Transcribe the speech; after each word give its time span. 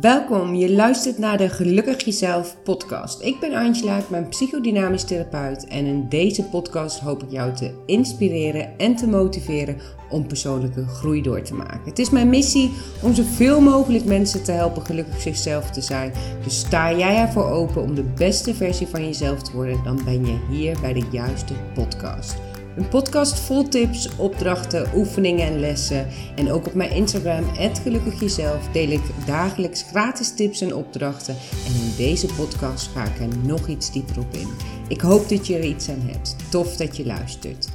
Welkom, 0.00 0.54
je 0.54 0.72
luistert 0.72 1.18
naar 1.18 1.38
de 1.38 1.48
Gelukkig 1.48 2.04
Jezelf 2.04 2.56
podcast. 2.62 3.22
Ik 3.22 3.40
ben 3.40 3.54
Angela, 3.54 3.98
ik 3.98 4.08
ben 4.08 4.28
psychodynamisch 4.28 5.04
therapeut 5.04 5.66
en 5.66 5.84
in 5.84 6.08
deze 6.08 6.44
podcast 6.44 6.98
hoop 6.98 7.22
ik 7.22 7.30
jou 7.30 7.54
te 7.54 7.74
inspireren 7.86 8.78
en 8.78 8.96
te 8.96 9.06
motiveren 9.06 9.76
om 10.10 10.26
persoonlijke 10.26 10.86
groei 10.86 11.22
door 11.22 11.42
te 11.42 11.54
maken. 11.54 11.84
Het 11.84 11.98
is 11.98 12.10
mijn 12.10 12.28
missie 12.28 12.72
om 13.02 13.14
zoveel 13.14 13.60
mogelijk 13.60 14.04
mensen 14.04 14.44
te 14.44 14.52
helpen 14.52 14.86
gelukkig 14.86 15.20
zichzelf 15.20 15.70
te 15.70 15.80
zijn. 15.80 16.12
Dus 16.44 16.58
sta 16.58 16.96
jij 16.96 17.16
ervoor 17.16 17.50
open 17.50 17.82
om 17.82 17.94
de 17.94 18.04
beste 18.04 18.54
versie 18.54 18.86
van 18.86 19.04
jezelf 19.04 19.42
te 19.42 19.52
worden, 19.52 19.84
dan 19.84 20.00
ben 20.04 20.26
je 20.26 20.38
hier 20.50 20.80
bij 20.80 20.92
de 20.92 21.06
juiste 21.10 21.54
podcast. 21.74 22.45
Een 22.76 22.88
podcast 22.88 23.40
vol 23.40 23.68
tips, 23.68 24.16
opdrachten, 24.16 24.90
oefeningen 24.94 25.46
en 25.46 25.60
lessen. 25.60 26.06
En 26.36 26.50
ook 26.50 26.66
op 26.66 26.74
mijn 26.74 26.90
Instagram, 26.90 27.44
Gelukkig 27.82 28.20
Jezelf, 28.20 28.68
deel 28.68 28.88
ik 28.90 29.26
dagelijks 29.26 29.82
gratis 29.82 30.34
tips 30.34 30.60
en 30.60 30.74
opdrachten. 30.74 31.34
En 31.66 31.74
in 31.82 31.96
deze 31.96 32.26
podcast 32.34 32.86
ga 32.86 33.04
ik 33.04 33.18
er 33.18 33.38
nog 33.38 33.68
iets 33.68 33.92
dieper 33.92 34.18
op 34.18 34.32
in. 34.32 34.48
Ik 34.88 35.00
hoop 35.00 35.28
dat 35.28 35.46
je 35.46 35.56
er 35.56 35.64
iets 35.64 35.88
aan 35.88 36.00
hebt. 36.00 36.50
Tof 36.50 36.76
dat 36.76 36.96
je 36.96 37.06
luistert. 37.06 37.68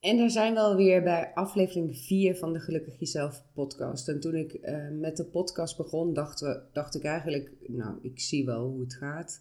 En 0.00 0.16
daar 0.16 0.30
zijn 0.30 0.54
we 0.54 0.60
alweer 0.60 1.02
bij 1.02 1.30
aflevering 1.34 1.96
4 1.96 2.36
van 2.36 2.52
de 2.52 2.60
Gelukkig 2.60 2.98
Jezelf 2.98 3.42
podcast. 3.54 4.08
En 4.08 4.20
toen 4.20 4.34
ik 4.34 4.58
uh, 4.62 4.88
met 5.00 5.16
de 5.16 5.24
podcast 5.24 5.76
begon, 5.76 6.14
dacht, 6.14 6.44
dacht 6.72 6.94
ik 6.94 7.04
eigenlijk, 7.04 7.50
nou, 7.66 7.98
ik 8.02 8.20
zie 8.20 8.44
wel 8.44 8.66
hoe 8.66 8.80
het 8.80 8.94
gaat. 8.94 9.40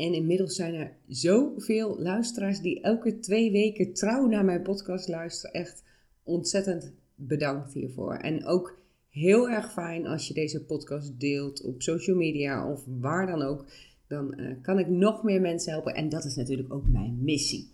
En 0.00 0.14
inmiddels 0.14 0.54
zijn 0.54 0.74
er 0.74 0.92
zoveel 1.08 1.98
luisteraars 1.98 2.60
die 2.60 2.80
elke 2.80 3.18
twee 3.18 3.50
weken 3.50 3.92
trouw 3.92 4.26
naar 4.26 4.44
mijn 4.44 4.62
podcast 4.62 5.08
luisteren. 5.08 5.60
Echt 5.60 5.82
ontzettend 6.22 6.92
bedankt 7.14 7.72
hiervoor. 7.72 8.14
En 8.14 8.44
ook 8.44 8.78
heel 9.08 9.48
erg 9.50 9.72
fijn 9.72 10.06
als 10.06 10.28
je 10.28 10.34
deze 10.34 10.64
podcast 10.64 11.20
deelt 11.20 11.64
op 11.64 11.82
social 11.82 12.16
media 12.16 12.70
of 12.70 12.84
waar 13.00 13.26
dan 13.26 13.42
ook. 13.42 13.64
Dan 14.08 14.34
uh, 14.36 14.54
kan 14.62 14.78
ik 14.78 14.88
nog 14.88 15.22
meer 15.22 15.40
mensen 15.40 15.72
helpen. 15.72 15.94
En 15.94 16.08
dat 16.08 16.24
is 16.24 16.36
natuurlijk 16.36 16.72
ook 16.72 16.88
mijn 16.88 17.18
missie. 17.22 17.68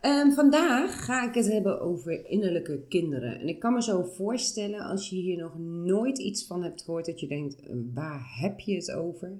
Um, 0.00 0.32
vandaag 0.32 1.04
ga 1.04 1.28
ik 1.28 1.34
het 1.34 1.52
hebben 1.52 1.80
over 1.80 2.26
innerlijke 2.26 2.80
kinderen. 2.88 3.40
En 3.40 3.48
ik 3.48 3.58
kan 3.58 3.72
me 3.72 3.82
zo 3.82 4.02
voorstellen, 4.02 4.80
als 4.80 5.10
je 5.10 5.16
hier 5.16 5.36
nog 5.36 5.58
nooit 5.58 6.18
iets 6.18 6.46
van 6.46 6.62
hebt 6.62 6.82
gehoord, 6.82 7.06
dat 7.06 7.20
je 7.20 7.26
denkt: 7.26 7.56
waar 7.94 8.38
heb 8.40 8.60
je 8.60 8.74
het 8.74 8.92
over? 8.92 9.38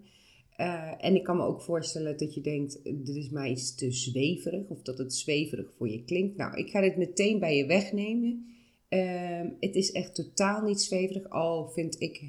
Uh, 0.59 1.05
en 1.05 1.15
ik 1.15 1.25
kan 1.25 1.37
me 1.37 1.43
ook 1.43 1.63
voorstellen 1.63 2.19
dat 2.19 2.35
je 2.35 2.41
denkt, 2.41 2.85
dit 2.85 3.17
is 3.17 3.31
mij 3.31 3.51
iets 3.51 3.75
te 3.75 3.93
zweverig 3.93 4.69
of 4.69 4.83
dat 4.83 4.99
het 4.99 5.15
zweverig 5.15 5.73
voor 5.77 5.89
je 5.89 6.05
klinkt. 6.05 6.37
Nou, 6.37 6.57
ik 6.57 6.71
ga 6.71 6.81
dit 6.81 6.97
meteen 6.97 7.39
bij 7.39 7.57
je 7.57 7.67
wegnemen. 7.67 8.47
Uh, 8.89 9.41
het 9.61 9.75
is 9.75 9.93
echt 9.93 10.15
totaal 10.15 10.63
niet 10.63 10.81
zweverig, 10.81 11.29
al 11.29 11.69
vind 11.69 12.01
ik 12.01 12.23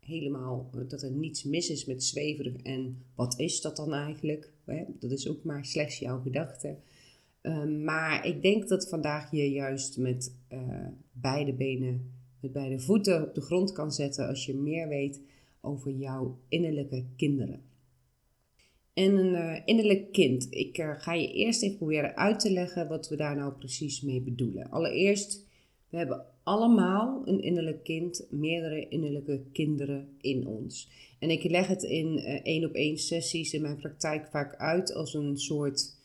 helemaal 0.00 0.70
dat 0.88 1.02
er 1.02 1.10
niets 1.10 1.44
mis 1.44 1.70
is 1.70 1.84
met 1.84 2.04
zweverig. 2.04 2.56
En 2.62 3.02
wat 3.14 3.38
is 3.38 3.60
dat 3.60 3.76
dan 3.76 3.92
eigenlijk? 3.92 4.52
Dat 4.98 5.10
is 5.10 5.28
ook 5.28 5.44
maar 5.44 5.64
slechts 5.64 5.98
jouw 5.98 6.20
gedachte. 6.20 6.76
Uh, 7.42 7.64
maar 7.64 8.26
ik 8.26 8.42
denk 8.42 8.68
dat 8.68 8.88
vandaag 8.88 9.30
je 9.30 9.50
juist 9.50 9.98
met 9.98 10.32
beide 11.12 11.52
benen, 11.52 12.12
met 12.40 12.52
beide 12.52 12.80
voeten 12.80 13.22
op 13.22 13.34
de 13.34 13.40
grond 13.40 13.72
kan 13.72 13.92
zetten 13.92 14.28
als 14.28 14.46
je 14.46 14.54
meer 14.54 14.88
weet 14.88 15.20
over 15.64 15.90
jouw 15.90 16.38
innerlijke 16.48 17.04
kinderen. 17.16 17.62
En 18.94 19.16
een 19.16 19.32
uh, 19.32 19.60
innerlijk 19.64 20.12
kind. 20.12 20.46
Ik 20.50 20.78
uh, 20.78 20.94
ga 20.96 21.12
je 21.12 21.32
eerst 21.32 21.62
even 21.62 21.76
proberen 21.76 22.16
uit 22.16 22.40
te 22.40 22.50
leggen 22.50 22.88
wat 22.88 23.08
we 23.08 23.16
daar 23.16 23.36
nou 23.36 23.52
precies 23.52 24.00
mee 24.00 24.20
bedoelen. 24.20 24.70
Allereerst, 24.70 25.46
we 25.88 25.96
hebben 25.96 26.26
allemaal 26.42 27.22
een 27.24 27.42
innerlijk 27.42 27.84
kind, 27.84 28.26
meerdere 28.30 28.88
innerlijke 28.88 29.42
kinderen 29.52 30.08
in 30.20 30.46
ons. 30.46 30.90
En 31.18 31.30
ik 31.30 31.50
leg 31.50 31.66
het 31.66 31.82
in 31.82 32.18
uh, 32.18 32.40
één 32.42 32.64
op 32.64 32.72
één 32.74 32.98
sessies 32.98 33.54
in 33.54 33.62
mijn 33.62 33.76
praktijk 33.76 34.26
vaak 34.26 34.56
uit 34.56 34.94
als 34.94 35.14
een 35.14 35.38
soort, 35.38 35.96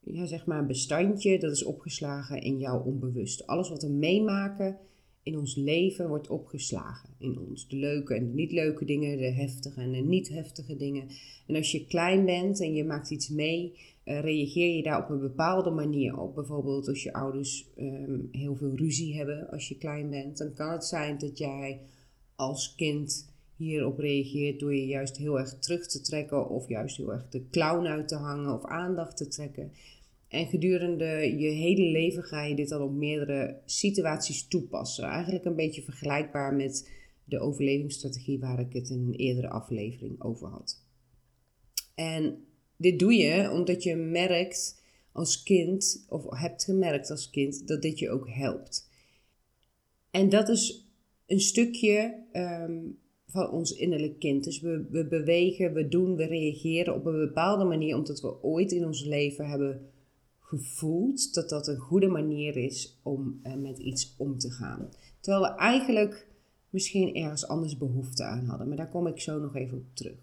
ja 0.00 0.26
zeg 0.26 0.46
maar, 0.46 0.66
bestandje 0.66 1.38
dat 1.38 1.52
is 1.52 1.64
opgeslagen 1.64 2.42
in 2.42 2.58
jouw 2.58 2.82
onbewust. 2.82 3.46
Alles 3.46 3.68
wat 3.68 3.82
we 3.82 3.88
meemaken 3.88 4.78
in 5.26 5.38
ons 5.38 5.54
leven 5.54 6.08
wordt 6.08 6.28
opgeslagen 6.28 7.08
in 7.18 7.38
ons. 7.38 7.68
De 7.68 7.76
leuke 7.76 8.14
en 8.14 8.26
de 8.26 8.34
niet 8.34 8.52
leuke 8.52 8.84
dingen, 8.84 9.18
de 9.18 9.32
heftige 9.32 9.80
en 9.80 9.92
de 9.92 9.98
niet 9.98 10.28
heftige 10.28 10.76
dingen. 10.76 11.08
En 11.46 11.56
als 11.56 11.72
je 11.72 11.86
klein 11.86 12.24
bent 12.24 12.60
en 12.60 12.74
je 12.74 12.84
maakt 12.84 13.10
iets 13.10 13.28
mee, 13.28 13.72
uh, 14.04 14.20
reageer 14.20 14.76
je 14.76 14.82
daar 14.82 15.02
op 15.02 15.10
een 15.10 15.20
bepaalde 15.20 15.70
manier 15.70 16.18
op. 16.18 16.34
Bijvoorbeeld 16.34 16.88
als 16.88 17.02
je 17.02 17.12
ouders 17.12 17.68
um, 17.78 18.28
heel 18.32 18.56
veel 18.56 18.76
ruzie 18.76 19.16
hebben 19.16 19.50
als 19.50 19.68
je 19.68 19.78
klein 19.78 20.10
bent, 20.10 20.38
dan 20.38 20.52
kan 20.52 20.70
het 20.70 20.84
zijn 20.84 21.18
dat 21.18 21.38
jij 21.38 21.80
als 22.36 22.74
kind 22.74 23.34
hierop 23.56 23.98
reageert 23.98 24.60
door 24.60 24.74
je 24.74 24.86
juist 24.86 25.16
heel 25.16 25.38
erg 25.38 25.58
terug 25.58 25.86
te 25.86 26.00
trekken 26.00 26.48
of 26.48 26.68
juist 26.68 26.96
heel 26.96 27.12
erg 27.12 27.28
de 27.28 27.48
clown 27.50 27.86
uit 27.86 28.08
te 28.08 28.16
hangen 28.16 28.54
of 28.54 28.64
aandacht 28.64 29.16
te 29.16 29.28
trekken. 29.28 29.72
En 30.28 30.46
gedurende 30.46 31.36
je 31.38 31.48
hele 31.48 31.90
leven 31.90 32.22
ga 32.22 32.44
je 32.44 32.54
dit 32.54 32.68
dan 32.68 32.82
op 32.82 32.92
meerdere 32.92 33.60
situaties 33.64 34.48
toepassen. 34.48 35.04
Eigenlijk 35.04 35.44
een 35.44 35.56
beetje 35.56 35.82
vergelijkbaar 35.82 36.54
met 36.54 36.90
de 37.24 37.38
overlevingsstrategie 37.38 38.38
waar 38.38 38.60
ik 38.60 38.72
het 38.72 38.90
in 38.90 38.98
een 38.98 39.14
eerdere 39.14 39.48
aflevering 39.48 40.22
over 40.22 40.48
had. 40.48 40.84
En 41.94 42.44
dit 42.76 42.98
doe 42.98 43.14
je 43.14 43.50
omdat 43.50 43.82
je 43.82 43.96
merkt 43.96 44.82
als 45.12 45.42
kind, 45.42 46.06
of 46.08 46.38
hebt 46.38 46.64
gemerkt 46.64 47.10
als 47.10 47.30
kind, 47.30 47.68
dat 47.68 47.82
dit 47.82 47.98
je 47.98 48.10
ook 48.10 48.30
helpt. 48.30 48.90
En 50.10 50.28
dat 50.28 50.48
is 50.48 50.88
een 51.26 51.40
stukje 51.40 52.24
um, 52.32 52.98
van 53.26 53.50
ons 53.50 53.72
innerlijk 53.72 54.18
kind. 54.18 54.44
Dus 54.44 54.60
we, 54.60 54.86
we 54.90 55.06
bewegen, 55.06 55.72
we 55.72 55.88
doen, 55.88 56.16
we 56.16 56.24
reageren 56.24 56.94
op 56.94 57.06
een 57.06 57.18
bepaalde 57.18 57.64
manier 57.64 57.96
omdat 57.96 58.20
we 58.20 58.42
ooit 58.42 58.72
in 58.72 58.84
ons 58.84 59.04
leven 59.04 59.48
hebben 59.48 59.90
gevoeld 60.46 61.34
dat 61.34 61.48
dat 61.48 61.68
een 61.68 61.76
goede 61.76 62.06
manier 62.06 62.56
is 62.56 62.98
om 63.02 63.40
uh, 63.42 63.54
met 63.54 63.78
iets 63.78 64.14
om 64.16 64.38
te 64.38 64.50
gaan. 64.50 64.88
Terwijl 65.20 65.42
we 65.42 65.58
eigenlijk 65.58 66.26
misschien 66.70 67.14
ergens 67.14 67.46
anders 67.46 67.76
behoefte 67.76 68.24
aan 68.24 68.44
hadden. 68.44 68.68
Maar 68.68 68.76
daar 68.76 68.88
kom 68.88 69.06
ik 69.06 69.20
zo 69.20 69.38
nog 69.38 69.54
even 69.56 69.78
op 69.78 69.94
terug. 69.94 70.16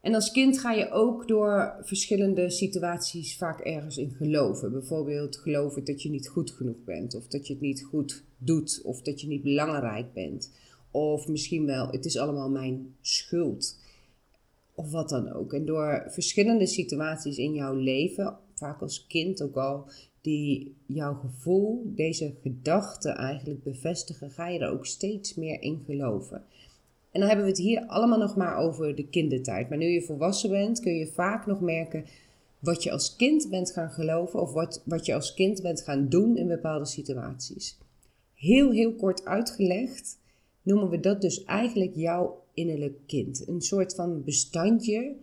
En 0.00 0.14
als 0.14 0.30
kind 0.30 0.58
ga 0.58 0.72
je 0.72 0.90
ook 0.90 1.28
door 1.28 1.76
verschillende 1.82 2.50
situaties 2.50 3.36
vaak 3.36 3.60
ergens 3.60 3.98
in 3.98 4.10
geloven. 4.10 4.72
Bijvoorbeeld 4.72 5.36
geloven 5.36 5.84
dat 5.84 6.02
je 6.02 6.10
niet 6.10 6.28
goed 6.28 6.50
genoeg 6.50 6.84
bent, 6.84 7.14
of 7.14 7.26
dat 7.26 7.46
je 7.46 7.52
het 7.52 7.62
niet 7.62 7.84
goed 7.84 8.24
doet, 8.36 8.80
of 8.84 9.02
dat 9.02 9.20
je 9.20 9.26
niet 9.26 9.42
belangrijk 9.42 10.12
bent. 10.12 10.52
Of 10.90 11.28
misschien 11.28 11.66
wel, 11.66 11.90
het 11.90 12.04
is 12.04 12.18
allemaal 12.18 12.50
mijn 12.50 12.94
schuld. 13.00 13.77
Of 14.78 14.90
wat 14.90 15.08
dan 15.08 15.32
ook. 15.32 15.52
En 15.52 15.64
door 15.64 16.04
verschillende 16.08 16.66
situaties 16.66 17.36
in 17.36 17.52
jouw 17.52 17.74
leven 17.74 18.36
vaak 18.54 18.80
als 18.80 19.06
kind 19.06 19.42
ook 19.42 19.56
al, 19.56 19.90
die 20.20 20.76
jouw 20.86 21.14
gevoel, 21.14 21.82
deze 21.84 22.34
gedachten 22.42 23.16
eigenlijk 23.16 23.62
bevestigen, 23.62 24.30
ga 24.30 24.48
je 24.48 24.58
er 24.58 24.70
ook 24.70 24.86
steeds 24.86 25.34
meer 25.34 25.62
in 25.62 25.82
geloven. 25.86 26.44
En 27.10 27.20
dan 27.20 27.28
hebben 27.28 27.44
we 27.44 27.50
het 27.50 27.60
hier 27.60 27.86
allemaal 27.86 28.18
nog 28.18 28.36
maar 28.36 28.56
over 28.56 28.94
de 28.94 29.08
kindertijd. 29.08 29.68
Maar 29.68 29.78
nu 29.78 29.86
je 29.86 30.02
volwassen 30.02 30.50
bent, 30.50 30.80
kun 30.80 30.94
je 30.94 31.06
vaak 31.06 31.46
nog 31.46 31.60
merken 31.60 32.04
wat 32.58 32.82
je 32.82 32.90
als 32.90 33.16
kind 33.16 33.50
bent 33.50 33.72
gaan 33.72 33.90
geloven 33.90 34.40
of 34.40 34.52
wat, 34.52 34.82
wat 34.84 35.06
je 35.06 35.14
als 35.14 35.34
kind 35.34 35.62
bent 35.62 35.82
gaan 35.82 36.08
doen 36.08 36.36
in 36.36 36.48
bepaalde 36.48 36.86
situaties. 36.86 37.78
Heel, 38.34 38.70
heel 38.70 38.94
kort 38.94 39.24
uitgelegd 39.24 40.18
noemen 40.62 40.88
we 40.88 41.00
dat 41.00 41.20
dus 41.20 41.44
eigenlijk 41.44 41.94
jouw 41.94 42.42
innerlijk 42.58 42.98
kind. 43.06 43.48
Een 43.48 43.60
soort 43.60 43.94
van 43.94 44.24
bestandje 44.24 45.16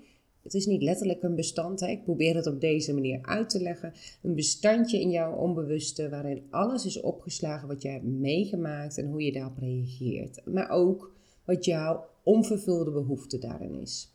het 0.46 0.54
is 0.54 0.66
niet 0.66 0.82
letterlijk 0.82 1.24
een 1.24 1.36
bestand. 1.36 1.80
Hè? 1.80 1.88
Ik 1.88 2.04
probeer 2.04 2.36
het 2.36 2.48
op 2.48 2.62
deze 2.62 2.94
manier 2.94 3.20
uit 3.22 3.50
te 3.50 3.62
leggen. 3.62 3.94
Een 4.22 4.36
bestandje 4.36 5.00
in 5.00 5.10
jouw 5.10 5.36
onbewuste 5.36 6.10
waarin 6.10 6.44
alles 6.50 6.86
is 6.86 7.02
opgeslagen 7.02 7.68
wat 7.68 7.82
jij 7.82 7.92
hebt 7.92 8.06
meegemaakt 8.06 8.98
en 8.98 9.08
hoe 9.08 9.24
je 9.24 9.32
daarop 9.32 9.58
reageert. 9.58 10.42
Maar 10.46 10.70
ook 10.70 11.12
wat 11.46 11.66
jouw 11.66 12.06
onvervulde 12.24 12.92
behoefte 12.92 13.40
daarin 13.40 13.74
is. 13.82 14.14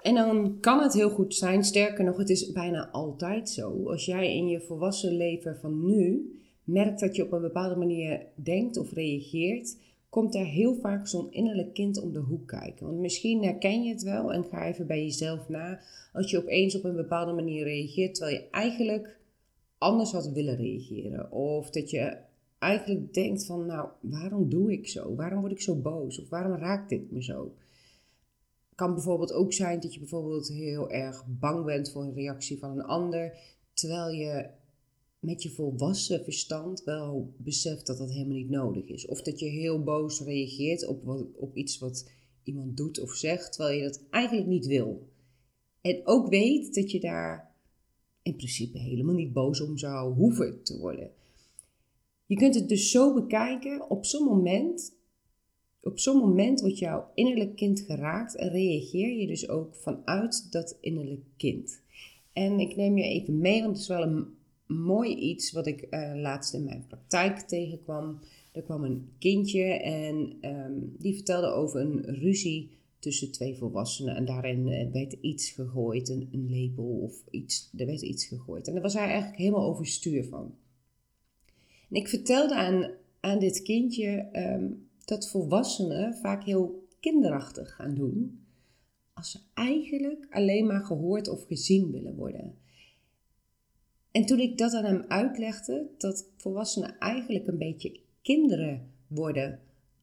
En 0.00 0.14
dan 0.14 0.60
kan 0.60 0.82
het 0.82 0.92
heel 0.92 1.10
goed 1.10 1.34
zijn, 1.34 1.64
sterker 1.64 2.04
nog, 2.04 2.16
het 2.16 2.30
is 2.30 2.52
bijna 2.52 2.90
altijd 2.90 3.50
zo. 3.50 3.88
Als 3.88 4.04
jij 4.04 4.36
in 4.36 4.48
je 4.48 4.60
volwassen 4.60 5.16
leven 5.16 5.56
van 5.56 5.86
nu 5.86 6.32
merkt 6.64 7.00
dat 7.00 7.16
je 7.16 7.24
op 7.24 7.32
een 7.32 7.40
bepaalde 7.40 7.76
manier 7.76 8.26
denkt 8.34 8.76
of 8.76 8.92
reageert, 8.92 9.76
komt 10.18 10.34
er 10.34 10.46
heel 10.46 10.74
vaak 10.74 11.06
zo'n 11.06 11.32
innerlijk 11.32 11.74
kind 11.74 12.00
om 12.02 12.12
de 12.12 12.18
hoek 12.18 12.46
kijken. 12.46 12.86
Want 12.86 12.98
misschien 12.98 13.42
herken 13.44 13.82
je 13.82 13.92
het 13.92 14.02
wel 14.02 14.32
en 14.32 14.44
ga 14.44 14.66
even 14.66 14.86
bij 14.86 15.02
jezelf 15.02 15.48
na 15.48 15.80
als 16.12 16.30
je 16.30 16.38
opeens 16.38 16.76
op 16.76 16.84
een 16.84 16.96
bepaalde 16.96 17.32
manier 17.32 17.64
reageert 17.64 18.14
terwijl 18.14 18.36
je 18.36 18.48
eigenlijk 18.50 19.18
anders 19.78 20.12
had 20.12 20.32
willen 20.32 20.56
reageren. 20.56 21.32
Of 21.32 21.70
dat 21.70 21.90
je 21.90 22.16
eigenlijk 22.58 23.14
denkt 23.14 23.46
van 23.46 23.66
nou, 23.66 23.88
waarom 24.00 24.48
doe 24.48 24.72
ik 24.72 24.88
zo? 24.88 25.14
Waarom 25.14 25.40
word 25.40 25.52
ik 25.52 25.60
zo 25.60 25.74
boos? 25.74 26.20
Of 26.20 26.28
waarom 26.28 26.54
raakt 26.54 26.88
dit 26.88 27.10
me 27.10 27.22
zo? 27.22 27.54
Kan 28.74 28.94
bijvoorbeeld 28.94 29.32
ook 29.32 29.52
zijn 29.52 29.80
dat 29.80 29.94
je 29.94 30.00
bijvoorbeeld 30.00 30.48
heel 30.48 30.90
erg 30.90 31.24
bang 31.26 31.64
bent 31.64 31.90
voor 31.90 32.02
een 32.02 32.14
reactie 32.14 32.58
van 32.58 32.70
een 32.70 32.84
ander, 32.84 33.38
terwijl 33.72 34.10
je 34.10 34.46
met 35.18 35.42
je 35.42 35.50
volwassen 35.50 36.24
verstand 36.24 36.84
wel 36.84 37.34
beseft 37.36 37.86
dat 37.86 37.98
dat 37.98 38.10
helemaal 38.10 38.36
niet 38.36 38.50
nodig 38.50 38.84
is. 38.84 39.06
Of 39.06 39.22
dat 39.22 39.38
je 39.38 39.46
heel 39.46 39.82
boos 39.82 40.20
reageert 40.20 40.86
op, 40.86 41.04
wat, 41.04 41.26
op 41.34 41.56
iets 41.56 41.78
wat 41.78 42.10
iemand 42.42 42.76
doet 42.76 43.00
of 43.00 43.14
zegt, 43.14 43.52
terwijl 43.52 43.76
je 43.76 43.84
dat 43.84 44.02
eigenlijk 44.10 44.46
niet 44.46 44.66
wil. 44.66 45.08
En 45.80 46.00
ook 46.04 46.28
weet 46.28 46.74
dat 46.74 46.90
je 46.90 47.00
daar 47.00 47.54
in 48.22 48.36
principe 48.36 48.78
helemaal 48.78 49.14
niet 49.14 49.32
boos 49.32 49.60
om 49.60 49.78
zou 49.78 50.14
hoeven 50.14 50.62
te 50.62 50.78
worden. 50.78 51.10
Je 52.26 52.36
kunt 52.36 52.54
het 52.54 52.68
dus 52.68 52.90
zo 52.90 53.14
bekijken, 53.14 53.90
op 53.90 54.04
zo'n 54.04 54.24
moment, 54.24 54.96
op 55.80 55.98
zo'n 55.98 56.18
moment 56.18 56.60
wordt 56.60 56.78
jouw 56.78 57.10
innerlijk 57.14 57.56
kind 57.56 57.80
geraakt 57.80 58.36
en 58.36 58.48
reageer 58.48 59.20
je 59.20 59.26
dus 59.26 59.48
ook 59.48 59.74
vanuit 59.74 60.52
dat 60.52 60.78
innerlijk 60.80 61.22
kind. 61.36 61.82
En 62.32 62.60
ik 62.60 62.76
neem 62.76 62.96
je 62.96 63.04
even 63.04 63.38
mee, 63.38 63.60
want 63.60 63.72
het 63.72 63.80
is 63.80 63.88
wel 63.88 64.02
een 64.02 64.37
mooi 64.68 65.16
iets 65.16 65.52
wat 65.52 65.66
ik 65.66 65.86
uh, 65.90 66.12
laatst 66.14 66.54
in 66.54 66.64
mijn 66.64 66.84
praktijk 66.86 67.38
tegenkwam. 67.38 68.18
Er 68.52 68.62
kwam 68.62 68.84
een 68.84 69.08
kindje 69.18 69.64
en 69.72 70.36
ehm, 70.40 70.72
die 70.98 71.14
vertelde 71.14 71.46
over 71.46 71.80
een 71.80 72.04
ruzie 72.04 72.70
tussen 72.98 73.32
twee 73.32 73.56
volwassenen. 73.56 74.16
En 74.16 74.24
daarin 74.24 74.68
eh, 74.68 74.90
werd 74.92 75.12
iets 75.12 75.50
gegooid, 75.50 76.08
een, 76.08 76.48
label 76.50 76.84
of 76.84 77.22
iets. 77.30 77.70
Er 77.76 77.86
werd 77.86 78.02
iets 78.02 78.26
gegooid. 78.26 78.66
En 78.66 78.72
daar 78.72 78.82
was 78.82 78.94
hij 78.94 79.06
eigenlijk 79.06 79.38
helemaal 79.38 79.68
overstuur 79.68 80.24
van. 80.24 80.54
En 81.90 81.96
ik 81.96 82.08
vertelde 82.08 82.54
aan, 82.54 82.90
aan 83.20 83.38
dit 83.38 83.62
kindje 83.62 84.28
um, 84.32 84.88
dat 85.04 85.30
volwassenen 85.30 86.14
vaak 86.14 86.44
heel 86.44 86.88
kinderachtig 87.00 87.74
gaan 87.74 87.94
doen. 87.94 88.40
Als 89.12 89.30
ze 89.30 89.38
eigenlijk 89.54 90.26
alleen 90.30 90.66
maar 90.66 90.84
gehoord 90.84 91.28
of 91.28 91.46
gezien 91.46 91.90
willen 91.90 92.14
worden. 92.14 92.54
En 94.18 94.26
toen 94.26 94.38
ik 94.38 94.58
dat 94.58 94.74
aan 94.74 94.84
hem 94.84 95.04
uitlegde, 95.08 95.86
dat 95.98 96.28
volwassenen 96.36 96.98
eigenlijk 96.98 97.46
een 97.46 97.58
beetje 97.58 98.00
kinderen 98.22 98.90
worden 99.06 99.60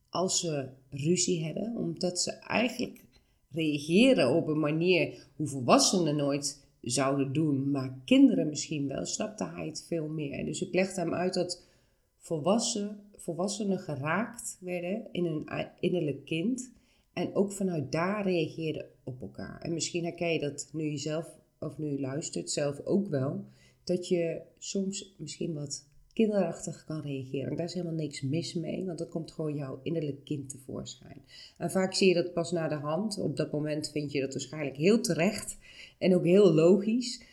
als 0.09 0.39
ze 0.39 0.69
ruzie 0.89 1.43
hebben, 1.43 1.75
omdat 1.75 2.19
ze 2.19 2.31
eigenlijk 2.31 3.03
reageren 3.51 4.35
op 4.35 4.47
een 4.47 4.59
manier 4.59 5.27
hoe 5.35 5.47
volwassenen 5.47 6.15
nooit 6.15 6.65
zouden 6.81 7.33
doen, 7.33 7.71
maar 7.71 7.97
kinderen 8.05 8.47
misschien 8.47 8.87
wel, 8.87 9.05
snapte 9.05 9.45
hij 9.45 9.65
het 9.65 9.85
veel 9.87 10.07
meer. 10.07 10.45
Dus 10.45 10.61
ik 10.61 10.73
legde 10.73 11.01
hem 11.01 11.13
uit 11.13 11.33
dat 11.33 11.63
volwassen, 12.17 12.99
volwassenen 13.15 13.79
geraakt 13.79 14.57
werden 14.59 15.07
in 15.11 15.25
een 15.25 15.67
innerlijk 15.79 16.25
kind 16.25 16.71
en 17.13 17.35
ook 17.35 17.51
vanuit 17.51 17.91
daar 17.91 18.23
reageerden 18.23 18.85
op 19.03 19.21
elkaar. 19.21 19.61
En 19.61 19.73
misschien 19.73 20.03
herken 20.03 20.33
je 20.33 20.39
dat 20.39 20.69
nu 20.73 20.83
je 20.83 20.97
zelf 20.97 21.27
of 21.59 21.77
nu 21.77 21.87
je 21.87 21.99
luistert 21.99 22.51
zelf 22.51 22.85
ook 22.85 23.07
wel, 23.07 23.45
dat 23.85 24.07
je 24.07 24.41
soms 24.57 25.15
misschien 25.17 25.53
wat 25.53 25.87
kinderachtig 26.13 26.83
kan 26.85 27.01
reageren. 27.01 27.57
Daar 27.57 27.65
is 27.65 27.73
helemaal 27.73 27.95
niks 27.95 28.21
mis 28.21 28.53
mee, 28.53 28.85
want 28.85 28.97
dat 28.97 29.09
komt 29.09 29.31
gewoon 29.31 29.55
jouw 29.55 29.79
innerlijk 29.83 30.25
kind 30.25 30.49
tevoorschijn. 30.49 31.21
En 31.57 31.71
vaak 31.71 31.93
zie 31.93 32.07
je 32.07 32.13
dat 32.13 32.33
pas 32.33 32.51
na 32.51 32.67
de 32.67 32.75
hand. 32.75 33.19
Op 33.19 33.37
dat 33.37 33.51
moment 33.51 33.91
vind 33.91 34.11
je 34.11 34.21
dat 34.21 34.33
waarschijnlijk 34.33 34.77
heel 34.77 35.01
terecht 35.01 35.57
en 35.97 36.15
ook 36.15 36.23
heel 36.23 36.53
logisch. 36.53 37.23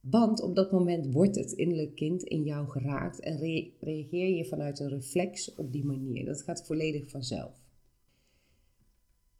Want 0.00 0.40
op 0.40 0.54
dat 0.54 0.72
moment 0.72 1.12
wordt 1.12 1.36
het 1.36 1.52
innerlijk 1.52 1.94
kind 1.94 2.22
in 2.22 2.42
jou 2.42 2.68
geraakt 2.68 3.20
en 3.20 3.38
reageer 3.80 4.36
je 4.36 4.44
vanuit 4.44 4.78
een 4.78 4.88
reflex 4.88 5.54
op 5.54 5.72
die 5.72 5.84
manier. 5.84 6.24
Dat 6.24 6.42
gaat 6.42 6.66
volledig 6.66 7.10
vanzelf. 7.10 7.61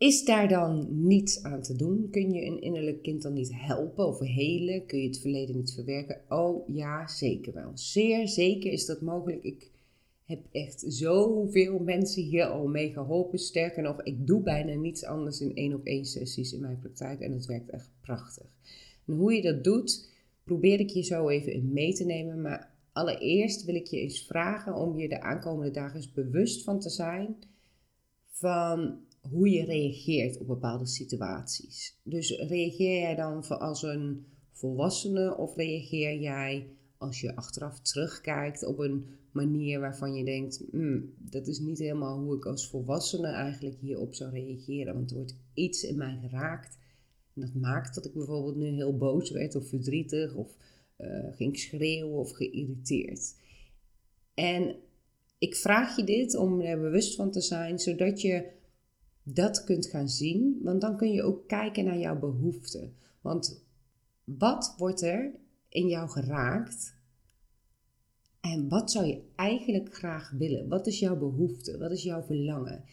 Is 0.03 0.25
daar 0.25 0.49
dan 0.49 0.87
niets 1.07 1.43
aan 1.43 1.63
te 1.63 1.77
doen? 1.77 2.09
Kun 2.11 2.33
je 2.33 2.47
een 2.47 2.61
innerlijk 2.61 3.03
kind 3.03 3.23
dan 3.23 3.33
niet 3.33 3.51
helpen 3.55 4.07
of 4.07 4.19
helen? 4.19 4.87
Kun 4.87 4.99
je 4.99 5.07
het 5.07 5.19
verleden 5.19 5.57
niet 5.57 5.73
verwerken? 5.73 6.21
Oh 6.29 6.69
ja, 6.69 7.09
zeker 7.09 7.53
wel. 7.53 7.71
Zeer 7.75 8.29
zeker 8.29 8.73
is 8.73 8.87
dat 8.87 9.01
mogelijk. 9.01 9.43
Ik 9.43 9.71
heb 10.25 10.41
echt 10.53 10.85
zoveel 10.87 11.79
mensen 11.79 12.23
hier 12.23 12.45
al 12.45 12.67
mee 12.67 12.93
geholpen. 12.93 13.39
Sterker 13.39 13.83
nog, 13.83 14.03
ik 14.03 14.27
doe 14.27 14.43
bijna 14.43 14.75
niets 14.75 15.05
anders 15.05 15.41
in 15.41 15.55
één 15.55 15.75
op 15.75 15.85
één 15.85 16.05
sessies 16.05 16.53
in 16.53 16.61
mijn 16.61 16.79
praktijk 16.79 17.21
en 17.21 17.33
het 17.33 17.47
werkt 17.47 17.71
echt 17.71 17.91
prachtig. 18.01 18.47
En 19.07 19.15
hoe 19.15 19.35
je 19.35 19.43
dat 19.43 19.65
doet, 19.65 20.09
probeer 20.45 20.81
ik 20.81 20.91
je 20.91 21.03
zo 21.03 21.29
even 21.29 21.53
in 21.53 21.73
mee 21.73 21.93
te 21.93 22.05
nemen. 22.05 22.41
Maar 22.41 22.75
allereerst 22.93 23.65
wil 23.65 23.75
ik 23.75 23.87
je 23.87 24.01
eens 24.01 24.27
vragen 24.27 24.75
om 24.75 24.99
je 24.99 25.09
de 25.09 25.21
aankomende 25.21 25.71
dagen 25.71 25.97
eens 25.97 26.13
bewust 26.13 26.65
van 26.65 26.81
te 26.81 26.91
zijn 26.91 27.37
van 28.31 29.11
hoe 29.31 29.51
je 29.51 29.65
reageert 29.65 30.39
op 30.39 30.47
bepaalde 30.47 30.87
situaties. 30.87 32.01
Dus 32.03 32.31
reageer 32.31 33.01
jij 33.01 33.15
dan 33.15 33.49
als 33.49 33.83
een 33.83 34.27
volwassene 34.51 35.37
of 35.37 35.57
reageer 35.57 36.21
jij 36.21 36.71
als 36.99 37.21
je 37.21 37.37
achteraf 37.37 37.81
terugkijkt 37.81 38.67
op 38.67 38.79
een 38.79 39.07
manier 39.33 39.81
waarvan 39.81 40.15
je 40.15 40.25
denkt, 40.25 40.65
hmm, 40.71 41.15
dat 41.19 41.47
is 41.47 41.59
niet 41.59 41.79
helemaal 41.79 42.19
hoe 42.19 42.37
ik 42.37 42.47
als 42.47 42.69
volwassene 42.69 43.29
eigenlijk 43.29 43.77
hierop 43.81 44.15
zou 44.15 44.31
reageren, 44.31 44.95
want 44.95 45.11
er 45.11 45.17
wordt 45.17 45.37
iets 45.55 45.83
in 45.83 45.97
mij 45.97 46.19
geraakt 46.21 46.79
en 47.35 47.41
dat 47.41 47.55
maakt 47.55 47.95
dat 47.95 48.05
ik 48.05 48.13
bijvoorbeeld 48.13 48.57
nu 48.57 48.67
heel 48.67 48.97
boos 48.97 49.31
werd 49.31 49.55
of 49.55 49.69
verdrietig 49.69 50.35
of 50.35 50.57
uh, 50.99 51.33
ging 51.33 51.59
schreeuwen 51.59 52.19
of 52.19 52.31
geïrriteerd. 52.31 53.35
En 54.35 54.77
ik 55.39 55.57
vraag 55.57 55.97
je 55.97 56.05
dit 56.05 56.37
om 56.37 56.61
er 56.61 56.81
bewust 56.81 57.15
van 57.15 57.31
te 57.31 57.41
zijn, 57.41 57.79
zodat 57.79 58.21
je 58.21 58.51
dat 59.23 59.65
kunt 59.65 59.87
gaan 59.87 60.09
zien, 60.09 60.61
want 60.63 60.81
dan 60.81 60.97
kun 60.97 61.13
je 61.13 61.23
ook 61.23 61.49
kijken 61.49 61.85
naar 61.85 61.99
jouw 61.99 62.19
behoeften. 62.19 62.95
Want 63.21 63.65
wat 64.25 64.75
wordt 64.79 65.03
er 65.03 65.31
in 65.69 65.89
jou 65.89 66.09
geraakt 66.09 66.95
en 68.41 68.69
wat 68.69 68.91
zou 68.91 69.07
je 69.07 69.23
eigenlijk 69.37 69.95
graag 69.95 70.31
willen? 70.31 70.69
Wat 70.69 70.87
is 70.87 70.99
jouw 70.99 71.17
behoefte? 71.17 71.79
Wat 71.79 71.91
is 71.91 72.03
jouw 72.03 72.23
verlangen? 72.23 72.85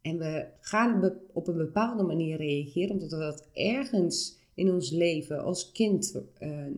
En 0.00 0.18
we 0.18 0.46
gaan 0.60 1.12
op 1.32 1.48
een 1.48 1.56
bepaalde 1.56 2.02
manier 2.02 2.36
reageren, 2.36 2.90
omdat 2.90 3.10
we 3.10 3.18
dat 3.18 3.48
ergens 3.52 4.38
in 4.54 4.72
ons 4.72 4.90
leven 4.90 5.42
als 5.42 5.72
kind 5.72 6.22
uh, 6.38 6.66
eh, 6.66 6.72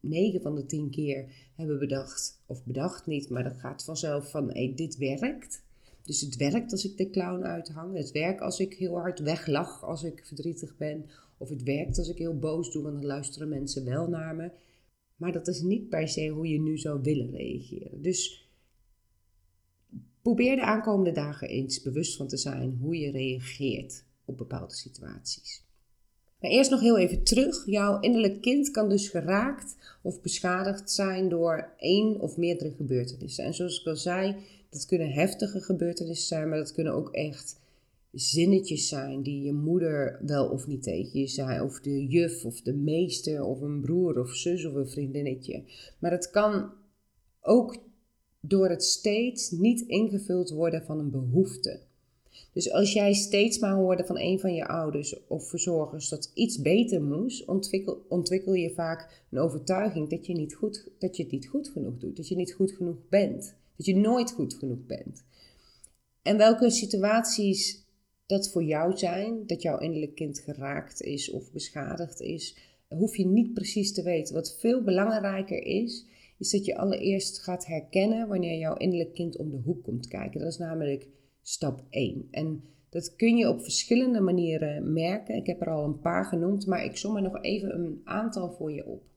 9 0.00 0.40
van 0.40 0.54
de 0.54 0.66
10 0.66 0.90
keer 0.90 1.50
hebben 1.54 1.78
bedacht. 1.78 2.42
Of 2.46 2.64
bedacht 2.64 3.06
niet, 3.06 3.30
maar 3.30 3.42
dat 3.42 3.58
gaat 3.58 3.84
vanzelf 3.84 4.30
van 4.30 4.48
dit 4.74 4.96
werkt. 4.96 5.62
Dus 6.04 6.20
het 6.20 6.36
werkt 6.36 6.72
als 6.72 6.84
ik 6.84 6.96
de 6.96 7.10
clown 7.10 7.42
uithang. 7.42 7.96
Het 7.96 8.10
werkt 8.10 8.40
als 8.40 8.60
ik 8.60 8.74
heel 8.74 8.98
hard 8.98 9.18
weglach 9.18 9.84
als 9.84 10.02
ik 10.02 10.24
verdrietig 10.26 10.76
ben. 10.76 11.06
Of 11.38 11.48
het 11.48 11.62
werkt 11.62 11.98
als 11.98 12.08
ik 12.08 12.18
heel 12.18 12.38
boos 12.38 12.72
doe, 12.72 12.82
want 12.82 12.94
dan 12.94 13.06
luisteren 13.06 13.48
mensen 13.48 13.84
wel 13.84 14.08
naar 14.08 14.34
me. 14.34 14.50
Maar 15.16 15.32
dat 15.32 15.48
is 15.48 15.60
niet 15.60 15.88
per 15.88 16.08
se 16.08 16.28
hoe 16.28 16.48
je 16.48 16.60
nu 16.60 16.78
zou 16.78 17.00
willen 17.02 17.30
reageren. 17.30 18.02
Dus 18.02 18.48
probeer 20.22 20.56
de 20.56 20.62
aankomende 20.62 21.12
dagen 21.12 21.48
eens 21.48 21.82
bewust 21.82 22.16
van 22.16 22.28
te 22.28 22.36
zijn 22.36 22.78
hoe 22.80 22.98
je 22.98 23.10
reageert 23.10 24.04
op 24.24 24.38
bepaalde 24.38 24.74
situaties. 24.74 25.68
Maar 26.40 26.50
eerst 26.50 26.70
nog 26.70 26.80
heel 26.80 26.98
even 26.98 27.22
terug. 27.22 27.66
Jouw 27.66 28.00
innerlijk 28.00 28.40
kind 28.40 28.70
kan 28.70 28.88
dus 28.88 29.08
geraakt 29.08 29.98
of 30.02 30.20
beschadigd 30.20 30.90
zijn 30.90 31.28
door 31.28 31.72
één 31.76 32.20
of 32.20 32.36
meerdere 32.36 32.72
gebeurtenissen. 32.76 33.44
En 33.44 33.54
zoals 33.54 33.80
ik 33.80 33.86
al 33.86 33.96
zei, 33.96 34.36
dat 34.70 34.86
kunnen 34.86 35.12
heftige 35.12 35.60
gebeurtenissen 35.60 36.26
zijn, 36.26 36.48
maar 36.48 36.58
dat 36.58 36.72
kunnen 36.72 36.92
ook 36.92 37.08
echt 37.10 37.60
zinnetjes 38.12 38.88
zijn 38.88 39.22
die 39.22 39.42
je 39.42 39.52
moeder 39.52 40.20
wel 40.26 40.48
of 40.48 40.66
niet 40.66 40.82
tegen 40.82 41.20
je 41.20 41.26
zei, 41.26 41.60
of 41.60 41.80
de 41.80 42.06
juf 42.06 42.44
of 42.44 42.60
de 42.60 42.74
meester 42.74 43.44
of 43.44 43.60
een 43.60 43.80
broer 43.80 44.20
of 44.20 44.34
zus 44.34 44.64
of 44.64 44.74
een 44.74 44.88
vriendinnetje. 44.88 45.62
Maar 45.98 46.10
het 46.10 46.30
kan 46.30 46.70
ook 47.40 47.76
door 48.40 48.68
het 48.68 48.84
steeds 48.84 49.50
niet 49.50 49.80
ingevuld 49.80 50.50
worden 50.50 50.84
van 50.84 50.98
een 50.98 51.10
behoefte. 51.10 51.80
Dus 52.52 52.72
als 52.72 52.92
jij 52.92 53.12
steeds 53.12 53.58
maar 53.58 53.74
hoorde 53.74 54.04
van 54.04 54.18
een 54.18 54.40
van 54.40 54.54
je 54.54 54.66
ouders 54.66 55.26
of 55.26 55.48
verzorgers 55.48 56.08
dat 56.08 56.30
iets 56.34 56.60
beter 56.60 57.02
moest, 57.02 57.44
ontwikkel, 57.44 58.04
ontwikkel 58.08 58.54
je 58.54 58.70
vaak 58.70 59.24
een 59.30 59.38
overtuiging 59.38 60.08
dat 60.08 60.26
je, 60.26 60.32
niet 60.32 60.54
goed, 60.54 60.88
dat 60.98 61.16
je 61.16 61.22
het 61.22 61.32
niet 61.32 61.48
goed 61.48 61.68
genoeg 61.68 61.98
doet, 61.98 62.16
dat 62.16 62.28
je 62.28 62.36
niet 62.36 62.52
goed 62.52 62.72
genoeg 62.72 62.98
bent. 63.08 63.54
Dat 63.80 63.88
je 63.88 63.96
nooit 63.96 64.32
goed 64.32 64.54
genoeg 64.54 64.86
bent. 64.86 65.24
En 66.22 66.36
welke 66.36 66.70
situaties 66.70 67.86
dat 68.26 68.50
voor 68.50 68.64
jou 68.64 68.96
zijn, 68.96 69.46
dat 69.46 69.62
jouw 69.62 69.78
innerlijk 69.78 70.14
kind 70.14 70.38
geraakt 70.38 71.02
is 71.02 71.30
of 71.30 71.52
beschadigd 71.52 72.20
is, 72.20 72.56
hoef 72.88 73.16
je 73.16 73.26
niet 73.26 73.54
precies 73.54 73.92
te 73.92 74.02
weten. 74.02 74.34
Wat 74.34 74.56
veel 74.58 74.82
belangrijker 74.82 75.62
is, 75.62 76.06
is 76.38 76.50
dat 76.50 76.64
je 76.64 76.76
allereerst 76.76 77.38
gaat 77.38 77.66
herkennen 77.66 78.28
wanneer 78.28 78.58
jouw 78.58 78.76
innerlijk 78.76 79.14
kind 79.14 79.36
om 79.36 79.50
de 79.50 79.60
hoek 79.64 79.82
komt 79.82 80.08
kijken. 80.08 80.40
Dat 80.40 80.48
is 80.48 80.58
namelijk 80.58 81.08
stap 81.42 81.84
1. 81.90 82.28
En 82.30 82.62
dat 82.88 83.16
kun 83.16 83.36
je 83.36 83.48
op 83.48 83.62
verschillende 83.62 84.20
manieren 84.20 84.92
merken. 84.92 85.36
Ik 85.36 85.46
heb 85.46 85.60
er 85.60 85.70
al 85.70 85.84
een 85.84 86.00
paar 86.00 86.24
genoemd, 86.24 86.66
maar 86.66 86.84
ik 86.84 86.96
som 86.96 87.16
er 87.16 87.22
nog 87.22 87.42
even 87.42 87.74
een 87.74 88.00
aantal 88.04 88.52
voor 88.52 88.72
je 88.72 88.86
op. 88.86 89.09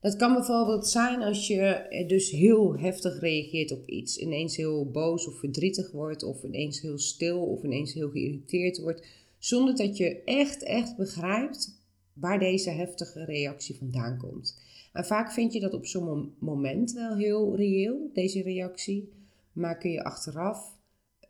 Dat 0.00 0.16
kan 0.16 0.34
bijvoorbeeld 0.34 0.88
zijn 0.88 1.22
als 1.22 1.46
je 1.46 2.04
dus 2.06 2.30
heel 2.30 2.78
heftig 2.78 3.20
reageert 3.20 3.72
op 3.72 3.86
iets. 3.86 4.18
Ineens 4.18 4.56
heel 4.56 4.90
boos 4.90 5.26
of 5.26 5.38
verdrietig 5.38 5.90
wordt, 5.92 6.22
of 6.22 6.42
ineens 6.42 6.80
heel 6.80 6.98
stil 6.98 7.42
of 7.42 7.62
ineens 7.62 7.92
heel 7.92 8.10
geïrriteerd 8.10 8.78
wordt. 8.78 9.06
Zonder 9.38 9.76
dat 9.76 9.96
je 9.96 10.22
echt, 10.24 10.62
echt 10.62 10.96
begrijpt 10.96 11.82
waar 12.12 12.38
deze 12.38 12.70
heftige 12.70 13.24
reactie 13.24 13.76
vandaan 13.76 14.18
komt. 14.18 14.60
En 14.92 15.04
vaak 15.04 15.32
vind 15.32 15.52
je 15.52 15.60
dat 15.60 15.74
op 15.74 15.86
zo'n 15.86 16.34
moment 16.38 16.92
wel 16.92 17.16
heel 17.16 17.56
reëel, 17.56 18.10
deze 18.12 18.42
reactie. 18.42 19.12
Maar 19.52 19.78
kun 19.78 19.90
je 19.90 20.04
achteraf, 20.04 20.78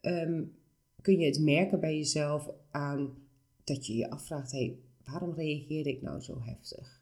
ehm, 0.01 0.43
kun 1.03 1.19
je 1.19 1.27
het 1.27 1.41
merken 1.41 1.81
bij 1.81 1.97
jezelf 1.97 2.51
aan 2.71 3.15
dat 3.65 3.87
je 3.87 3.97
je 3.97 4.11
afvraagt, 4.11 4.53
hey, 4.53 4.77
waarom 5.05 5.35
reageerde 5.35 5.91
ik 5.91 6.03
nou 6.03 6.21
zo 6.21 6.41
heftig? 6.41 7.00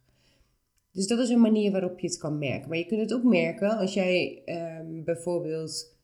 Dus 0.99 1.07
dat 1.07 1.19
is 1.19 1.28
een 1.28 1.40
manier 1.40 1.73
waarop 1.73 1.99
je 1.99 2.07
het 2.07 2.19
kan 2.19 2.38
merken. 2.38 2.69
Maar 2.69 2.78
je 2.78 2.87
kunt 2.87 3.00
het 3.00 3.14
ook 3.14 3.23
merken 3.23 3.78
als 3.78 3.95
jij 3.95 4.43
ehm, 4.45 5.05
bijvoorbeeld 5.05 5.97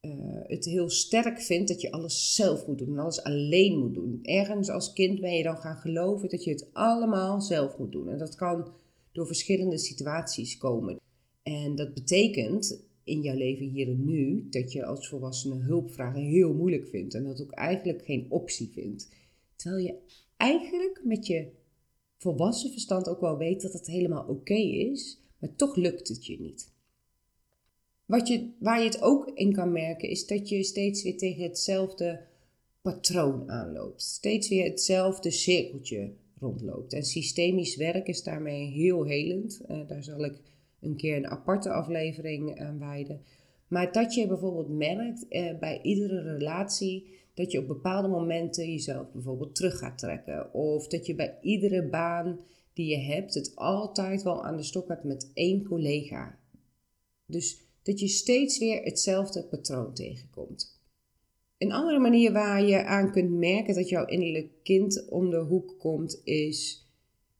uh, 0.00 0.12
het 0.42 0.64
heel 0.64 0.90
sterk 0.90 1.40
vindt 1.40 1.68
dat 1.68 1.80
je 1.80 1.90
alles 1.90 2.34
zelf 2.34 2.66
moet 2.66 2.78
doen 2.78 2.88
en 2.88 2.98
alles 2.98 3.22
alleen 3.22 3.78
moet 3.78 3.94
doen. 3.94 4.18
Ergens 4.22 4.68
als 4.68 4.92
kind 4.92 5.20
ben 5.20 5.36
je 5.36 5.42
dan 5.42 5.56
gaan 5.56 5.76
geloven 5.76 6.28
dat 6.28 6.44
je 6.44 6.50
het 6.50 6.68
allemaal 6.72 7.40
zelf 7.40 7.78
moet 7.78 7.92
doen. 7.92 8.08
En 8.08 8.18
dat 8.18 8.34
kan 8.34 8.72
door 9.12 9.26
verschillende 9.26 9.78
situaties 9.78 10.58
komen. 10.58 11.00
En 11.42 11.74
dat 11.74 11.94
betekent 11.94 12.84
in 13.02 13.22
jouw 13.22 13.36
leven 13.36 13.66
hier 13.66 13.88
en 13.88 14.04
nu 14.04 14.46
dat 14.50 14.72
je 14.72 14.84
als 14.84 15.08
volwassene 15.08 15.62
hulpvragen 15.62 16.22
heel 16.22 16.54
moeilijk 16.54 16.86
vindt 16.88 17.14
en 17.14 17.24
dat 17.24 17.42
ook 17.42 17.52
eigenlijk 17.52 18.04
geen 18.04 18.26
optie 18.28 18.70
vindt. 18.72 19.08
Terwijl 19.56 19.84
je 19.84 19.94
eigenlijk 20.36 21.00
met 21.04 21.26
je 21.26 21.62
volwassen 22.24 22.70
verstand 22.70 23.08
ook 23.08 23.20
wel 23.20 23.36
weet 23.36 23.62
dat 23.62 23.72
het 23.72 23.86
helemaal 23.86 24.24
oké 24.28 24.54
is, 24.54 25.18
maar 25.38 25.54
toch 25.56 25.76
lukt 25.76 26.08
het 26.08 26.26
je 26.26 26.40
niet. 26.40 26.72
Wat 28.06 28.28
je, 28.28 28.50
waar 28.58 28.78
je 28.78 28.84
het 28.84 29.02
ook 29.02 29.30
in 29.34 29.52
kan 29.52 29.72
merken 29.72 30.08
is 30.08 30.26
dat 30.26 30.48
je 30.48 30.62
steeds 30.62 31.02
weer 31.02 31.16
tegen 31.16 31.42
hetzelfde 31.42 32.20
patroon 32.82 33.50
aanloopt. 33.50 34.02
Steeds 34.02 34.48
weer 34.48 34.64
hetzelfde 34.64 35.30
cirkeltje 35.30 36.12
rondloopt. 36.38 36.92
En 36.92 37.04
systemisch 37.04 37.76
werk 37.76 38.06
is 38.06 38.22
daarmee 38.22 38.70
heel 38.70 39.04
helend. 39.04 39.60
Uh, 39.70 39.88
daar 39.88 40.04
zal 40.04 40.24
ik 40.24 40.40
een 40.80 40.96
keer 40.96 41.16
een 41.16 41.28
aparte 41.28 41.70
aflevering 41.70 42.60
aan 42.60 42.78
wijden. 42.78 43.20
Maar 43.68 43.92
dat 43.92 44.14
je 44.14 44.26
bijvoorbeeld 44.26 44.68
merkt 44.68 45.26
uh, 45.30 45.58
bij 45.58 45.82
iedere 45.82 46.36
relatie 46.36 47.12
dat 47.34 47.52
je 47.52 47.58
op 47.58 47.66
bepaalde 47.66 48.08
momenten 48.08 48.70
jezelf 48.70 49.12
bijvoorbeeld 49.12 49.54
terug 49.54 49.78
gaat 49.78 49.98
trekken. 49.98 50.54
Of 50.54 50.86
dat 50.86 51.06
je 51.06 51.14
bij 51.14 51.38
iedere 51.40 51.88
baan 51.88 52.40
die 52.72 52.86
je 52.86 52.98
hebt 52.98 53.34
het 53.34 53.52
altijd 53.54 54.22
wel 54.22 54.44
aan 54.44 54.56
de 54.56 54.62
stok 54.62 54.88
hebt 54.88 55.04
met 55.04 55.30
één 55.34 55.64
collega. 55.64 56.38
Dus 57.26 57.64
dat 57.82 58.00
je 58.00 58.08
steeds 58.08 58.58
weer 58.58 58.82
hetzelfde 58.82 59.44
patroon 59.44 59.94
tegenkomt. 59.94 60.82
Een 61.58 61.72
andere 61.72 61.98
manier 61.98 62.32
waar 62.32 62.64
je 62.64 62.84
aan 62.84 63.12
kunt 63.12 63.30
merken 63.30 63.74
dat 63.74 63.88
jouw 63.88 64.06
innerlijk 64.06 64.50
kind 64.62 65.08
om 65.08 65.30
de 65.30 65.38
hoek 65.38 65.74
komt, 65.78 66.20
is 66.24 66.88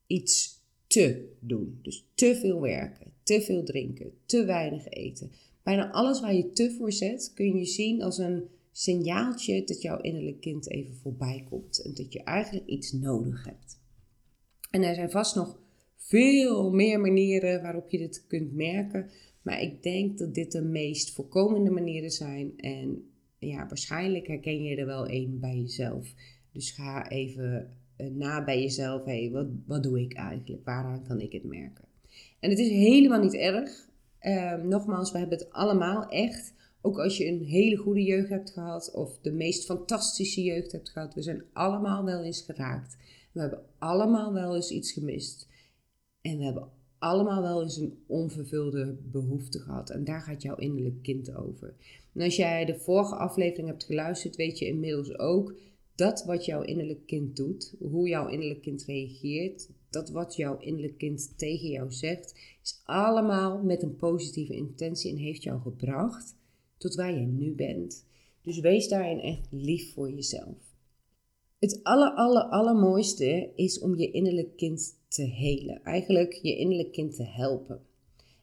iets 0.06 0.62
te 0.86 1.32
doen. 1.40 1.78
Dus 1.82 2.06
te 2.14 2.36
veel 2.36 2.60
werken, 2.60 3.12
te 3.22 3.40
veel 3.40 3.64
drinken, 3.64 4.12
te 4.26 4.44
weinig 4.44 4.88
eten. 4.88 5.32
Bijna 5.62 5.90
alles 5.90 6.20
waar 6.20 6.34
je 6.34 6.52
te 6.52 6.74
voor 6.78 6.92
zet, 6.92 7.32
kun 7.34 7.58
je 7.58 7.64
zien 7.64 8.02
als 8.02 8.18
een 8.18 8.48
signaaltje 8.76 9.64
dat 9.64 9.83
jouw 9.83 10.00
innerlijk 10.00 10.40
kind 10.40 10.71
even 10.71 10.95
voorbij 10.95 11.45
komt 11.49 11.83
en 11.83 11.95
dat 11.95 12.12
je 12.12 12.23
eigenlijk 12.23 12.66
iets 12.66 12.93
nodig 12.93 13.45
hebt. 13.45 13.81
En 14.71 14.83
er 14.83 14.95
zijn 14.95 15.11
vast 15.11 15.35
nog 15.35 15.59
veel 15.97 16.71
meer 16.71 17.00
manieren 17.00 17.62
waarop 17.62 17.90
je 17.90 17.99
dit 17.99 18.25
kunt 18.26 18.52
merken. 18.52 19.11
Maar 19.43 19.62
ik 19.62 19.83
denk 19.83 20.19
dat 20.19 20.35
dit 20.35 20.52
de 20.52 20.62
meest 20.62 21.12
voorkomende 21.12 21.71
manieren 21.71 22.11
zijn. 22.11 22.52
En 22.57 23.11
ja, 23.38 23.66
waarschijnlijk 23.66 24.26
herken 24.26 24.62
je 24.62 24.76
er 24.76 24.87
wel 24.87 25.07
één 25.07 25.40
bij 25.40 25.57
jezelf. 25.57 26.14
Dus 26.52 26.71
ga 26.71 27.09
even 27.09 27.76
uh, 27.97 28.07
na 28.07 28.45
bij 28.45 28.61
jezelf. 28.61 29.04
Hé, 29.04 29.31
wat, 29.31 29.47
wat 29.66 29.83
doe 29.83 30.00
ik 30.00 30.14
eigenlijk? 30.14 30.64
Waaraan 30.64 31.04
kan 31.04 31.21
ik 31.21 31.33
het 31.33 31.45
merken? 31.45 31.85
En 32.40 32.50
het 32.50 32.59
is 32.59 32.69
helemaal 32.69 33.21
niet 33.21 33.35
erg. 33.35 33.88
Uh, 34.21 34.62
nogmaals, 34.62 35.12
we 35.12 35.19
hebben 35.19 35.38
het 35.38 35.50
allemaal 35.50 36.09
echt. 36.09 36.54
Ook 36.87 36.99
als 36.99 37.17
je 37.17 37.26
een 37.26 37.45
hele 37.45 37.76
goede 37.76 38.03
jeugd 38.03 38.29
hebt 38.29 38.50
gehad 38.50 38.91
of 38.91 39.19
de 39.21 39.33
meest 39.33 39.64
fantastische 39.64 40.43
jeugd 40.43 40.73
hebt 40.73 40.91
gehad. 40.91 41.14
We 41.14 41.23
zijn 41.23 41.45
allemaal 41.53 42.05
wel 42.05 42.23
eens 42.23 42.41
geraakt. 42.41 42.97
We 43.33 43.41
hebben 43.41 43.62
allemaal 43.79 44.33
wel 44.33 44.55
eens 44.55 44.71
iets 44.71 44.93
gemist. 44.93 45.49
En 46.21 46.38
we 46.38 46.45
hebben 46.45 46.69
allemaal 46.99 47.43
wel 47.43 47.62
eens 47.62 47.76
een 47.76 47.99
onvervulde 48.07 48.97
behoefte 49.03 49.59
gehad. 49.59 49.91
En 49.91 50.05
daar 50.05 50.21
gaat 50.21 50.43
jouw 50.43 50.57
innerlijk 50.57 51.03
kind 51.03 51.35
over. 51.35 51.75
En 52.12 52.23
als 52.23 52.37
jij 52.37 52.64
de 52.64 52.79
vorige 52.79 53.17
aflevering 53.17 53.69
hebt 53.69 53.85
geluisterd, 53.85 54.37
weet 54.37 54.59
je 54.59 54.67
inmiddels 54.67 55.19
ook 55.19 55.55
dat 55.95 56.25
wat 56.25 56.45
jouw 56.45 56.62
innerlijk 56.62 57.07
kind 57.07 57.37
doet, 57.37 57.75
hoe 57.79 58.09
jouw 58.09 58.29
innerlijk 58.29 58.62
kind 58.62 58.85
reageert, 58.85 59.71
dat 59.91 60.11
wat 60.11 60.37
jouw 60.37 60.59
innerlijk 60.59 60.99
kind 60.99 61.38
tegen 61.38 61.69
jou 61.69 61.93
zegt, 61.93 62.35
is 62.62 62.81
allemaal 62.85 63.62
met 63.62 63.83
een 63.83 63.97
positieve 63.97 64.55
intentie 64.55 65.11
en 65.11 65.19
heeft 65.19 65.43
jou 65.43 65.61
gebracht 65.61 66.43
tot 66.85 66.95
waar 66.95 67.14
je 67.14 67.26
nu 67.26 67.55
bent. 67.55 68.07
Dus 68.43 68.61
wees 68.61 68.88
daarin 68.88 69.21
echt 69.21 69.47
lief 69.50 69.93
voor 69.93 70.11
jezelf. 70.11 70.57
Het 71.59 71.81
aller, 71.83 72.11
aller, 72.11 72.43
allermooiste 72.43 73.53
is 73.55 73.79
om 73.79 73.97
je 73.97 74.11
innerlijk 74.11 74.57
kind 74.57 74.99
te 75.09 75.23
helen. 75.23 75.83
Eigenlijk 75.83 76.33
je 76.33 76.57
innerlijk 76.57 76.93
kind 76.93 77.17
te 77.17 77.25
helpen. 77.25 77.81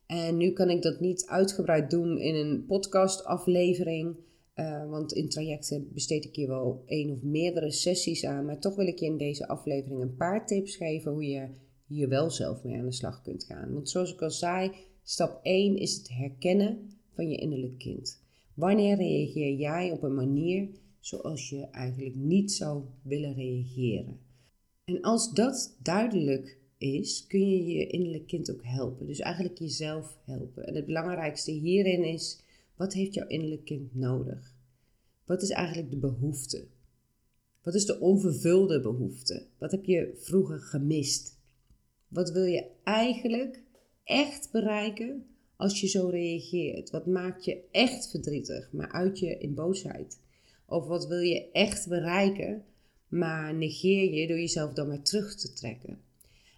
En 0.06 0.38
nu 0.38 0.52
kan 0.52 0.70
ik 0.70 0.82
dat 0.82 1.00
niet 1.00 1.26
uitgebreid 1.26 1.90
doen 1.90 2.20
in 2.20 2.36
een 2.36 2.66
podcastaflevering. 2.66 4.16
Uh, 4.56 4.90
want 4.90 5.14
in 5.14 5.30
trajecten 5.30 5.90
besteed 5.94 6.26
ik 6.26 6.36
hier 6.36 6.48
wel 6.48 6.84
één 6.86 7.12
of 7.12 7.22
meerdere 7.22 7.72
sessies 7.72 8.26
aan. 8.26 8.46
Maar 8.46 8.60
toch 8.60 8.76
wil 8.76 8.88
ik 8.88 9.00
je 9.00 9.06
in 9.06 9.18
deze 9.18 9.48
aflevering 9.48 10.02
een 10.02 10.16
paar 10.16 10.46
tips 10.46 10.76
geven 10.76 11.12
hoe 11.12 11.26
je 11.26 11.48
hier 11.88 12.10
wel 12.10 12.30
zelf 12.30 12.64
mee 12.64 12.78
aan 12.78 12.86
de 12.86 12.92
slag 12.92 13.22
kunt 13.22 13.44
gaan. 13.44 13.74
Want 13.74 13.90
zoals 13.90 14.14
ik 14.14 14.22
al 14.22 14.32
zei, 14.32 14.72
stap 15.04 15.40
1 15.44 15.78
is 15.78 15.98
het 15.98 16.10
herkennen 16.10 16.90
van 17.14 17.30
je 17.30 17.38
innerlijk 17.38 17.78
kind. 17.78 18.21
Wanneer 18.54 18.96
reageer 18.96 19.58
jij 19.58 19.92
op 19.92 20.04
een 20.04 20.16
manier 20.16 20.70
zoals 21.00 21.50
je 21.50 21.62
eigenlijk 21.62 22.16
niet 22.16 22.52
zou 22.52 22.84
willen 23.04 23.34
reageren? 23.34 24.20
En 24.84 25.02
als 25.02 25.34
dat 25.34 25.78
duidelijk 25.82 26.60
is, 26.78 27.28
kun 27.28 27.50
je 27.50 27.66
je 27.66 27.88
innerlijk 27.88 28.28
kind 28.28 28.52
ook 28.52 28.64
helpen. 28.64 29.08
Dus 29.08 29.20
eigenlijk 29.20 29.60
jezelf 29.60 30.18
helpen. 30.24 30.68
En 30.68 30.76
het 30.76 30.86
belangrijkste 30.86 31.52
hierin 31.52 32.04
is, 32.04 32.44
wat 32.76 32.94
heeft 32.94 33.14
jouw 33.14 33.28
innerlijk 33.28 33.66
kind 33.66 33.96
nodig? 33.96 34.56
Wat 35.26 35.42
is 35.42 35.50
eigenlijk 35.50 35.92
de 35.92 35.98
behoefte? 35.98 36.68
Wat 37.64 37.76
is 37.76 37.86
de 37.86 38.00
onvervulde 38.00 38.82
behoefte? 38.82 39.48
Wat 39.58 39.72
heb 39.72 39.86
je 39.86 40.12
vroeger 40.16 40.60
gemist? 40.60 41.40
Wat 42.08 42.32
wil 42.32 42.44
je 42.44 42.66
eigenlijk 42.84 43.64
echt 44.04 44.52
bereiken 44.52 45.26
als 45.62 45.82
je 45.82 45.88
zo 45.88 46.08
reageert? 46.08 46.90
Wat 46.90 47.06
maakt 47.06 47.46
je 47.46 47.62
echt 47.72 48.10
verdrietig, 48.10 48.70
maar 48.72 48.92
uit 48.92 49.20
je 49.20 49.38
in 49.38 49.54
boosheid? 49.54 50.20
Of 50.66 50.88
wat 50.88 51.08
wil 51.08 51.20
je 51.20 51.52
echt 51.52 51.88
bereiken, 51.88 52.64
maar 53.08 53.56
negeer 53.56 54.14
je 54.14 54.28
door 54.28 54.40
jezelf 54.40 54.74
dan 54.74 54.88
maar 54.88 55.02
terug 55.02 55.36
te 55.36 55.54
trekken? 55.54 56.00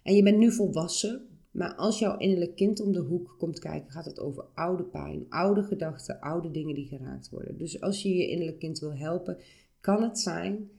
En 0.02 0.14
je 0.14 0.22
bent 0.22 0.38
nu 0.38 0.52
volwassen, 0.52 1.26
maar 1.50 1.74
als 1.74 1.98
jouw 1.98 2.18
innerlijk 2.18 2.56
kind 2.56 2.80
om 2.80 2.92
de 2.92 3.00
hoek 3.00 3.34
komt 3.38 3.58
kijken, 3.58 3.90
gaat 3.90 4.04
het 4.04 4.20
over 4.20 4.44
oude 4.54 4.82
pijn, 4.82 5.26
oude 5.28 5.62
gedachten, 5.62 6.20
oude 6.20 6.50
dingen 6.50 6.74
die 6.74 6.86
geraakt 6.86 7.30
worden. 7.30 7.58
Dus 7.58 7.80
als 7.80 8.02
je 8.02 8.14
je 8.14 8.28
innerlijk 8.28 8.58
kind 8.58 8.78
wil 8.78 8.94
helpen, 8.94 9.38
kan 9.80 10.02
het 10.02 10.18
zijn 10.18 10.70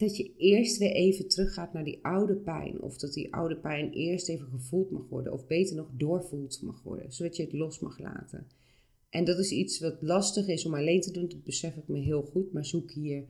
dat 0.00 0.16
je 0.16 0.30
eerst 0.36 0.78
weer 0.78 0.92
even 0.92 1.28
teruggaat 1.28 1.72
naar 1.72 1.84
die 1.84 1.98
oude 2.02 2.36
pijn. 2.36 2.82
Of 2.82 2.98
dat 2.98 3.12
die 3.12 3.34
oude 3.34 3.56
pijn 3.56 3.92
eerst 3.92 4.28
even 4.28 4.46
gevoeld 4.46 4.90
mag 4.90 5.08
worden. 5.08 5.32
Of 5.32 5.46
beter 5.46 5.76
nog 5.76 5.88
doorvoeld 5.92 6.62
mag 6.62 6.82
worden. 6.82 7.12
Zodat 7.12 7.36
je 7.36 7.42
het 7.42 7.52
los 7.52 7.78
mag 7.78 7.98
laten. 7.98 8.46
En 9.10 9.24
dat 9.24 9.38
is 9.38 9.50
iets 9.50 9.80
wat 9.80 9.96
lastig 10.00 10.46
is 10.46 10.66
om 10.66 10.74
alleen 10.74 11.00
te 11.00 11.10
doen. 11.10 11.28
Dat 11.28 11.44
besef 11.44 11.76
ik 11.76 11.88
me 11.88 11.98
heel 11.98 12.22
goed. 12.22 12.52
Maar 12.52 12.64
zoek 12.64 12.90
hier 12.90 13.24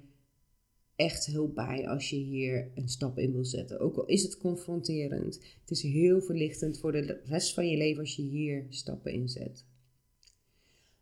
echt 0.97 1.27
hulp 1.27 1.55
bij 1.55 1.89
als 1.89 2.11
je 2.11 2.17
hier 2.17 2.71
een 2.75 2.89
stap 2.89 3.19
in 3.19 3.33
wil 3.33 3.45
zetten. 3.45 3.81
Ook 3.81 3.97
al 3.97 4.07
is 4.07 4.23
het 4.23 4.37
confronterend. 4.37 5.41
Het 5.61 5.71
is 5.71 5.83
heel 5.83 6.21
verlichtend 6.21 6.79
voor 6.79 6.93
de 6.93 7.21
rest 7.25 7.55
van 7.55 7.69
je 7.69 7.77
leven 7.77 8.01
als 8.01 8.17
je 8.17 8.23
hier 8.23 8.67
stappen 8.69 9.13
in 9.13 9.29
zet. 9.29 9.65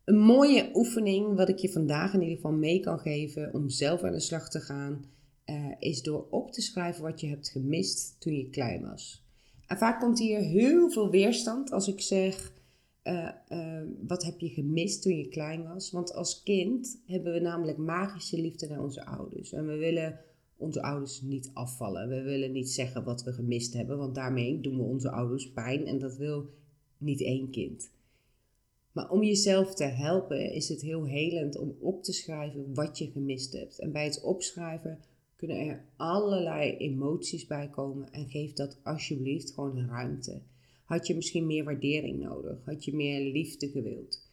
Een 0.05 0.19
mooie 0.19 0.71
oefening 0.75 1.37
wat 1.37 1.49
ik 1.49 1.59
je 1.59 1.69
vandaag 1.69 2.15
in 2.15 2.21
ieder 2.21 2.37
geval 2.37 2.53
mee 2.53 2.81
kan 2.81 2.99
geven 2.99 3.55
om 3.55 3.69
zelf 3.69 4.03
aan 4.03 4.13
de 4.13 4.21
slag 4.21 4.51
te 4.51 4.61
gaan, 4.61 5.05
uh, 5.51 5.73
is 5.79 6.03
door 6.03 6.27
op 6.31 6.53
te 6.53 6.63
schrijven 6.63 7.03
wat 7.03 7.21
je 7.21 7.27
hebt 7.27 7.49
gemist 7.49 8.17
toen 8.19 8.37
je 8.37 8.51
klein 8.51 8.83
was. 8.83 9.27
En 9.67 9.79
vaak 9.79 10.01
komt 10.01 10.19
hier 10.19 10.41
heel 10.41 10.91
veel 10.91 11.11
weerstand 11.11 11.73
als 11.73 11.89
ik 11.89 12.01
zeg 12.01 12.57
uh, 13.05 13.29
uh, 13.49 13.83
wat 14.07 14.25
heb 14.25 14.41
je 14.41 14.49
gemist 14.49 15.03
toen 15.03 15.17
je 15.17 15.29
klein 15.29 15.65
was? 15.65 15.91
Want 15.91 16.15
als 16.15 16.43
kind 16.43 17.01
hebben 17.07 17.33
we 17.33 17.41
namelijk 17.41 17.79
magische 17.79 18.41
liefde 18.41 18.69
naar 18.69 18.83
onze 18.83 19.07
ouders. 19.07 19.53
En 19.53 19.67
we 19.67 19.77
willen 19.77 20.21
onze 20.57 20.83
ouders 20.83 21.21
niet 21.21 21.51
afvallen. 21.53 22.09
We 22.09 22.23
willen 22.23 22.53
niet 22.53 22.71
zeggen 22.71 23.05
wat 23.05 23.23
we 23.23 23.33
gemist 23.33 23.73
hebben, 23.73 23.99
want 23.99 24.15
daarmee 24.15 24.61
doen 24.61 24.77
we 24.77 24.83
onze 24.83 25.11
ouders 25.11 25.53
pijn 25.53 25.87
en 25.87 25.99
dat 25.99 26.17
wil 26.17 26.51
niet 26.99 27.21
één 27.21 27.51
kind. 27.51 27.91
Maar 28.93 29.11
om 29.11 29.23
jezelf 29.23 29.75
te 29.75 29.85
helpen 29.85 30.53
is 30.53 30.69
het 30.69 30.81
heel 30.81 31.05
helend 31.05 31.57
om 31.57 31.77
op 31.81 32.03
te 32.03 32.13
schrijven 32.13 32.75
wat 32.75 32.99
je 32.99 33.11
gemist 33.11 33.53
hebt. 33.53 33.79
En 33.79 33.93
bij 33.93 34.05
het 34.05 34.21
opschrijven 34.21 34.99
kunnen 35.39 35.59
er 35.59 35.85
allerlei 35.97 36.77
emoties 36.77 37.47
bij 37.47 37.69
komen 37.69 38.13
en 38.13 38.29
geef 38.29 38.53
dat 38.53 38.79
alsjeblieft 38.83 39.53
gewoon 39.53 39.89
ruimte. 39.89 40.43
Had 40.85 41.07
je 41.07 41.15
misschien 41.15 41.47
meer 41.47 41.65
waardering 41.65 42.19
nodig? 42.19 42.65
Had 42.65 42.85
je 42.85 42.95
meer 42.95 43.33
liefde 43.33 43.69
gewild? 43.69 44.31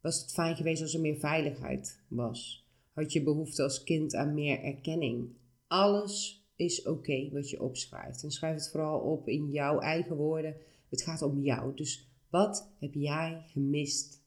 Was 0.00 0.20
het 0.20 0.32
fijn 0.32 0.56
geweest 0.56 0.82
als 0.82 0.94
er 0.94 1.00
meer 1.00 1.18
veiligheid 1.18 2.00
was? 2.08 2.66
Had 2.92 3.12
je 3.12 3.22
behoefte 3.22 3.62
als 3.62 3.82
kind 3.82 4.14
aan 4.14 4.34
meer 4.34 4.62
erkenning? 4.62 5.28
Alles 5.66 6.44
is 6.56 6.82
oké 6.82 7.30
wat 7.32 7.50
je 7.50 7.62
opschrijft. 7.62 8.22
En 8.22 8.30
schrijf 8.30 8.54
het 8.54 8.70
vooral 8.70 9.00
op 9.00 9.28
in 9.28 9.50
jouw 9.50 9.78
eigen 9.78 10.16
woorden. 10.16 10.56
Het 10.88 11.02
gaat 11.02 11.22
om 11.22 11.42
jou. 11.42 11.76
Dus 11.76 12.08
wat 12.30 12.72
heb 12.78 12.94
jij 12.94 13.42
gemist? 13.46 14.22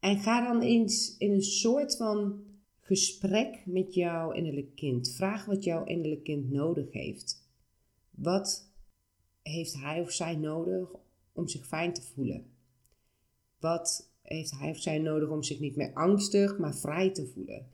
En 0.00 0.18
ga 0.18 0.52
dan 0.52 0.62
eens 0.62 1.16
in 1.18 1.32
een 1.32 1.42
soort 1.42 1.96
van 1.96 2.42
gesprek 2.92 3.62
met 3.66 3.94
jouw 3.94 4.32
innerlijk 4.32 4.74
kind. 4.74 5.12
Vraag 5.12 5.44
wat 5.44 5.64
jouw 5.64 5.84
innerlijk 5.84 6.24
kind 6.24 6.50
nodig 6.50 6.92
heeft. 6.92 7.48
Wat 8.10 8.72
heeft 9.42 9.74
hij 9.74 10.00
of 10.00 10.10
zij 10.10 10.36
nodig 10.36 10.88
om 11.32 11.48
zich 11.48 11.66
fijn 11.66 11.92
te 11.92 12.02
voelen? 12.02 12.46
Wat 13.58 14.12
heeft 14.22 14.50
hij 14.50 14.70
of 14.70 14.78
zij 14.78 14.98
nodig 14.98 15.28
om 15.30 15.42
zich 15.42 15.60
niet 15.60 15.76
meer 15.76 15.92
angstig, 15.94 16.58
maar 16.58 16.76
vrij 16.76 17.10
te 17.10 17.26
voelen? 17.26 17.66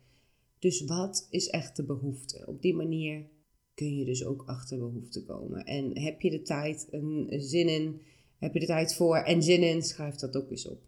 Dus 0.58 0.84
wat 0.84 1.26
is 1.30 1.48
echt 1.48 1.76
de 1.76 1.84
behoefte? 1.84 2.46
Op 2.46 2.62
die 2.62 2.74
manier 2.74 3.26
kun 3.74 3.96
je 3.96 4.04
dus 4.04 4.24
ook 4.24 4.42
achter 4.46 4.78
behoefte 4.78 5.24
komen. 5.24 5.64
En 5.64 5.98
heb 5.98 6.20
je 6.20 6.30
de 6.30 6.42
tijd 6.42 6.88
een 6.90 7.26
zin 7.30 7.68
in, 7.68 8.00
heb 8.38 8.54
je 8.54 8.60
de 8.60 8.66
tijd 8.66 8.94
voor 8.94 9.16
en 9.16 9.42
zin 9.42 9.62
in, 9.62 9.82
schrijf 9.82 10.14
dat 10.14 10.36
ook 10.36 10.50
eens 10.50 10.68
op. 10.68 10.87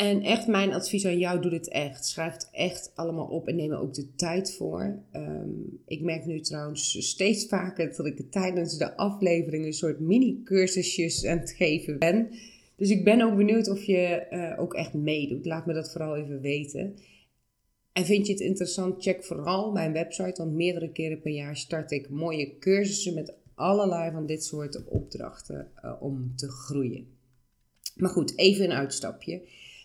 En 0.00 0.22
echt 0.22 0.46
mijn 0.46 0.72
advies 0.72 1.06
aan 1.06 1.18
jou, 1.18 1.40
doe 1.40 1.50
dit 1.50 1.68
echt. 1.68 2.06
Schrijf 2.06 2.32
het 2.32 2.48
echt 2.52 2.92
allemaal 2.94 3.26
op 3.26 3.48
en 3.48 3.56
neem 3.56 3.70
er 3.70 3.80
ook 3.80 3.94
de 3.94 4.14
tijd 4.14 4.54
voor. 4.54 5.02
Ehm, 5.12 5.48
ik 5.86 6.00
merk 6.00 6.24
nu 6.24 6.40
trouwens 6.40 7.08
steeds 7.08 7.46
vaker 7.46 7.96
dat 7.96 8.06
ik 8.06 8.30
tijdens 8.30 8.78
de 8.78 8.96
aflevering 8.96 9.64
een 9.64 9.72
soort 9.72 10.00
mini-cursusjes 10.00 11.26
aan 11.26 11.38
het 11.38 11.50
geven 11.50 11.98
ben. 11.98 12.28
Dus 12.76 12.90
ik 12.90 13.04
ben 13.04 13.22
ook 13.22 13.36
benieuwd 13.36 13.68
of 13.68 13.82
je 13.82 14.26
uh, 14.30 14.60
ook 14.60 14.74
echt 14.74 14.94
meedoet. 14.94 15.46
Laat 15.46 15.66
me 15.66 15.72
dat 15.72 15.92
vooral 15.92 16.16
even 16.16 16.40
weten. 16.40 16.94
En 17.92 18.04
vind 18.04 18.26
je 18.26 18.32
het 18.32 18.42
interessant, 18.42 19.02
check 19.02 19.24
vooral 19.24 19.72
mijn 19.72 19.92
website, 19.92 20.42
want 20.42 20.54
meerdere 20.54 20.92
keren 20.92 21.20
per 21.20 21.32
jaar 21.32 21.56
start 21.56 21.90
ik 21.90 22.10
mooie 22.10 22.58
cursussen 22.58 23.14
met 23.14 23.34
allerlei 23.54 24.10
van 24.10 24.26
dit 24.26 24.44
soort 24.44 24.84
opdrachten 24.84 25.70
uh, 25.84 25.92
om 26.02 26.32
te 26.36 26.48
groeien. 26.48 27.06
Maar 27.96 28.10
goed, 28.10 28.38
even 28.38 28.64
een 28.64 28.76
uitstapje. 28.76 29.42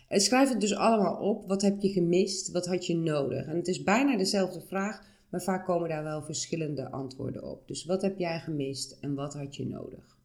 Schrijf 0.10 0.50
het 0.50 0.62
dus 0.62 0.76
allemaal 0.76 1.16
op. 1.16 1.48
Wat 1.48 1.62
heb 1.62 1.82
je 1.82 1.90
gemist? 1.90 2.52
Wat 2.52 2.66
had 2.66 2.86
je 2.86 2.96
nodig? 2.96 3.46
En 3.46 3.56
het 3.56 3.68
is 3.68 3.84
bijna 3.84 4.18
dezelfde 4.18 4.62
vraag, 4.62 5.04
maar 5.30 5.42
vaak 5.42 5.66
komen 5.66 5.90
daar 5.90 6.04
wel 6.04 6.24
verschillende 6.24 6.92
antwoorden 6.92 7.44
op. 7.44 7.68
Dus 7.68 7.86
wat 7.86 8.02
heb 8.02 8.18
jij 8.18 8.40
gemist 8.40 8.98
en 9.02 9.16
wat 9.16 9.34
had 9.34 9.56
je 9.56 9.68
nodig? 9.68 10.18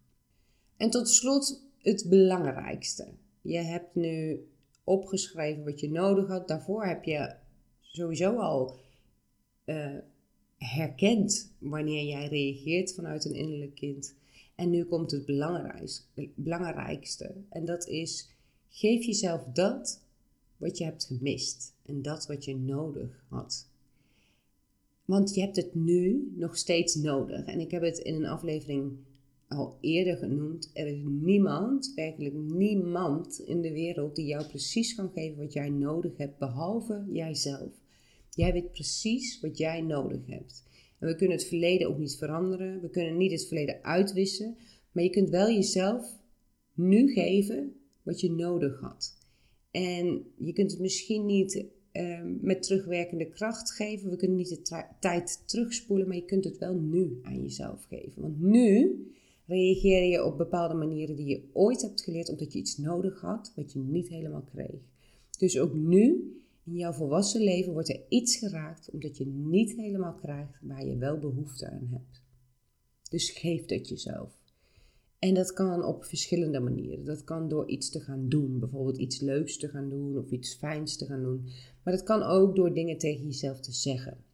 En 0.77 0.91
tot 0.91 1.09
slot 1.09 1.63
het 1.79 2.07
belangrijkste. 2.09 3.09
Je 3.43 3.59
hebt 3.59 3.95
nu 3.95 4.47
opgeschreven 4.85 5.65
wat 5.65 5.81
je 5.81 5.91
nodig 5.91 6.29
had. 6.29 6.49
Daarvoor 6.49 6.85
heb 6.85 7.05
je 7.05 7.35
sowieso 7.81 8.37
al 8.37 8.79
uh, 9.65 9.99
herkend 10.57 11.53
wanneer 11.59 12.05
jij 12.05 12.27
reageert 12.27 12.95
vanuit 12.95 13.25
een 13.25 13.35
innerlijk 13.35 13.75
kind. 13.75 14.15
En 14.55 14.71
nu 14.71 14.85
komt 14.85 15.11
het 15.11 15.27
belangrijkste. 16.35 17.35
En 17.49 17.65
dat 17.65 17.87
is 17.87 18.30
Geef 18.71 19.05
jezelf 19.05 19.43
dat 19.53 20.03
wat 20.57 20.79
je 20.79 20.85
hebt 20.85 21.05
gemist 21.05 21.75
en 21.83 22.03
dat 22.03 22.27
wat 22.27 22.45
je 22.45 22.57
nodig 22.57 23.25
had. 23.29 23.69
Want 25.05 25.35
je 25.35 25.41
hebt 25.41 25.57
het 25.57 25.75
nu 25.75 26.33
nog 26.37 26.57
steeds 26.57 26.95
nodig. 26.95 27.47
En 27.47 27.61
ik 27.61 27.71
heb 27.71 27.83
het 27.83 27.99
in 27.99 28.15
een 28.15 28.27
aflevering 28.27 28.93
al 29.49 29.79
eerder 29.81 30.17
genoemd. 30.17 30.71
Er 30.73 30.87
is 30.87 31.03
niemand, 31.05 31.93
werkelijk 31.95 32.35
niemand 32.35 33.39
in 33.39 33.61
de 33.61 33.73
wereld 33.73 34.17
die 34.17 34.27
jou 34.27 34.47
precies 34.47 34.95
kan 34.95 35.11
geven 35.15 35.39
wat 35.39 35.53
jij 35.53 35.69
nodig 35.69 36.17
hebt, 36.17 36.39
behalve 36.39 37.05
jijzelf. 37.12 37.73
Jij 38.31 38.53
weet 38.53 38.73
precies 38.73 39.40
wat 39.40 39.59
jij 39.59 39.81
nodig 39.81 40.27
hebt. 40.27 40.64
En 40.99 41.09
we 41.09 41.16
kunnen 41.16 41.37
het 41.37 41.47
verleden 41.47 41.88
ook 41.88 41.99
niet 41.99 42.16
veranderen. 42.16 42.81
We 42.81 42.90
kunnen 42.90 43.16
niet 43.16 43.33
het 43.33 43.47
verleden 43.47 43.85
uitwissen. 43.85 44.57
Maar 44.92 45.05
je 45.05 45.11
kunt 45.11 45.31
wel 45.31 45.51
jezelf 45.51 46.18
nu 46.75 47.12
geven 47.12 47.80
wat 48.03 48.21
je 48.21 48.31
nodig 48.31 48.81
had. 48.81 49.19
En 49.71 50.25
je 50.37 50.53
kunt 50.53 50.71
het 50.71 50.81
misschien 50.81 51.27
niet 51.27 51.65
ehm, 51.93 52.35
met 52.41 52.63
terugwerkende 52.63 53.29
kracht 53.29 53.71
geven. 53.71 54.11
We 54.11 54.17
kunnen 54.17 54.37
niet 54.37 54.49
de 54.49 54.85
tijd 55.01 55.43
terugspoelen, 55.47 56.07
maar 56.07 56.17
je 56.17 56.25
kunt 56.25 56.45
het 56.45 56.59
wel 56.59 56.75
nu 56.75 57.19
aan 57.23 57.43
jezelf 57.43 57.85
geven. 57.85 58.23
Want 58.23 58.41
nu 58.41 59.05
reageer 59.47 60.05
je 60.05 60.25
op 60.25 60.39
bepaalde 60.39 60.75
manieren 60.75 61.17
die 61.17 61.27
je 61.27 61.43
ooit 61.53 61.83
hebt 61.83 62.03
geleerd 62.03 62.29
omdat 62.29 62.53
je 62.53 62.59
iets 62.59 62.77
nodig 62.77 63.21
had 63.21 63.53
wat 63.57 63.73
je 63.73 63.79
niet 63.79 64.09
helemaal 64.09 64.45
kreeg. 64.53 64.81
Dus 65.39 65.59
ook 65.59 65.75
nu 65.75 66.35
in 66.65 66.77
jouw 66.77 66.93
volwassen 66.93 67.43
leven 67.43 67.73
wordt 67.73 67.89
er 67.89 68.01
iets 68.09 68.37
geraakt 68.37 68.91
omdat 68.91 69.17
je 69.17 69.27
niet 69.27 69.73
helemaal 69.77 70.15
krijgt 70.15 70.59
waar 70.63 70.87
je 70.87 70.97
wel 70.97 71.19
behoefte 71.19 71.71
aan 71.71 71.89
hebt. 71.91 72.23
Dus 73.11 73.31
geef 73.31 73.67
dat 73.67 73.89
jezelf. 73.89 74.39
En 75.20 75.35
dat 75.35 75.52
kan 75.52 75.85
op 75.85 76.04
verschillende 76.04 76.61
manieren. 76.61 77.04
Dat 77.04 77.24
kan 77.24 77.48
door 77.48 77.68
iets 77.68 77.90
te 77.90 78.00
gaan 78.00 78.28
doen, 78.28 78.59
bijvoorbeeld 78.59 78.96
iets 78.96 79.20
leuks 79.20 79.56
te 79.56 79.68
gaan 79.68 79.88
doen 79.88 80.18
of 80.18 80.30
iets 80.30 80.54
fijns 80.54 80.96
te 80.96 81.06
gaan 81.06 81.22
doen. 81.22 81.48
Maar 81.83 81.94
dat 81.94 82.02
kan 82.02 82.22
ook 82.22 82.56
door 82.56 82.74
dingen 82.74 82.98
tegen 82.98 83.24
jezelf 83.24 83.61
te 83.61 83.72
zeggen. 83.72 84.24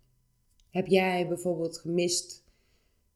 Heb 0.71 0.87
jij 0.87 1.29
bijvoorbeeld 1.29 1.79
gemist 1.79 2.45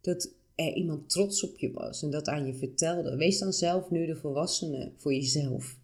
dat 0.01 0.35
er 0.55 0.75
iemand 0.75 1.11
trots 1.11 1.45
op 1.45 1.59
je 1.59 1.73
was 1.73 2.03
en 2.03 2.11
dat 2.11 2.29
aan 2.29 2.47
je 2.47 2.55
vertelde? 2.55 3.17
Wees 3.17 3.39
dan 3.39 3.53
zelf 3.53 3.91
nu 3.91 4.07
de 4.07 4.17
volwassene 4.17 4.93
voor 4.97 5.15
jezelf 5.15 5.79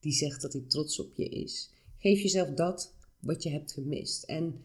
die 0.00 0.12
zegt 0.12 0.42
dat 0.42 0.52
hij 0.52 0.62
trots 0.66 1.00
op 1.00 1.14
je 1.14 1.28
is. 1.28 1.70
Geef 1.98 2.20
jezelf 2.20 2.48
dat 2.50 2.94
wat 3.20 3.42
je 3.42 3.50
hebt 3.50 3.72
gemist. 3.72 4.22
En 4.22 4.64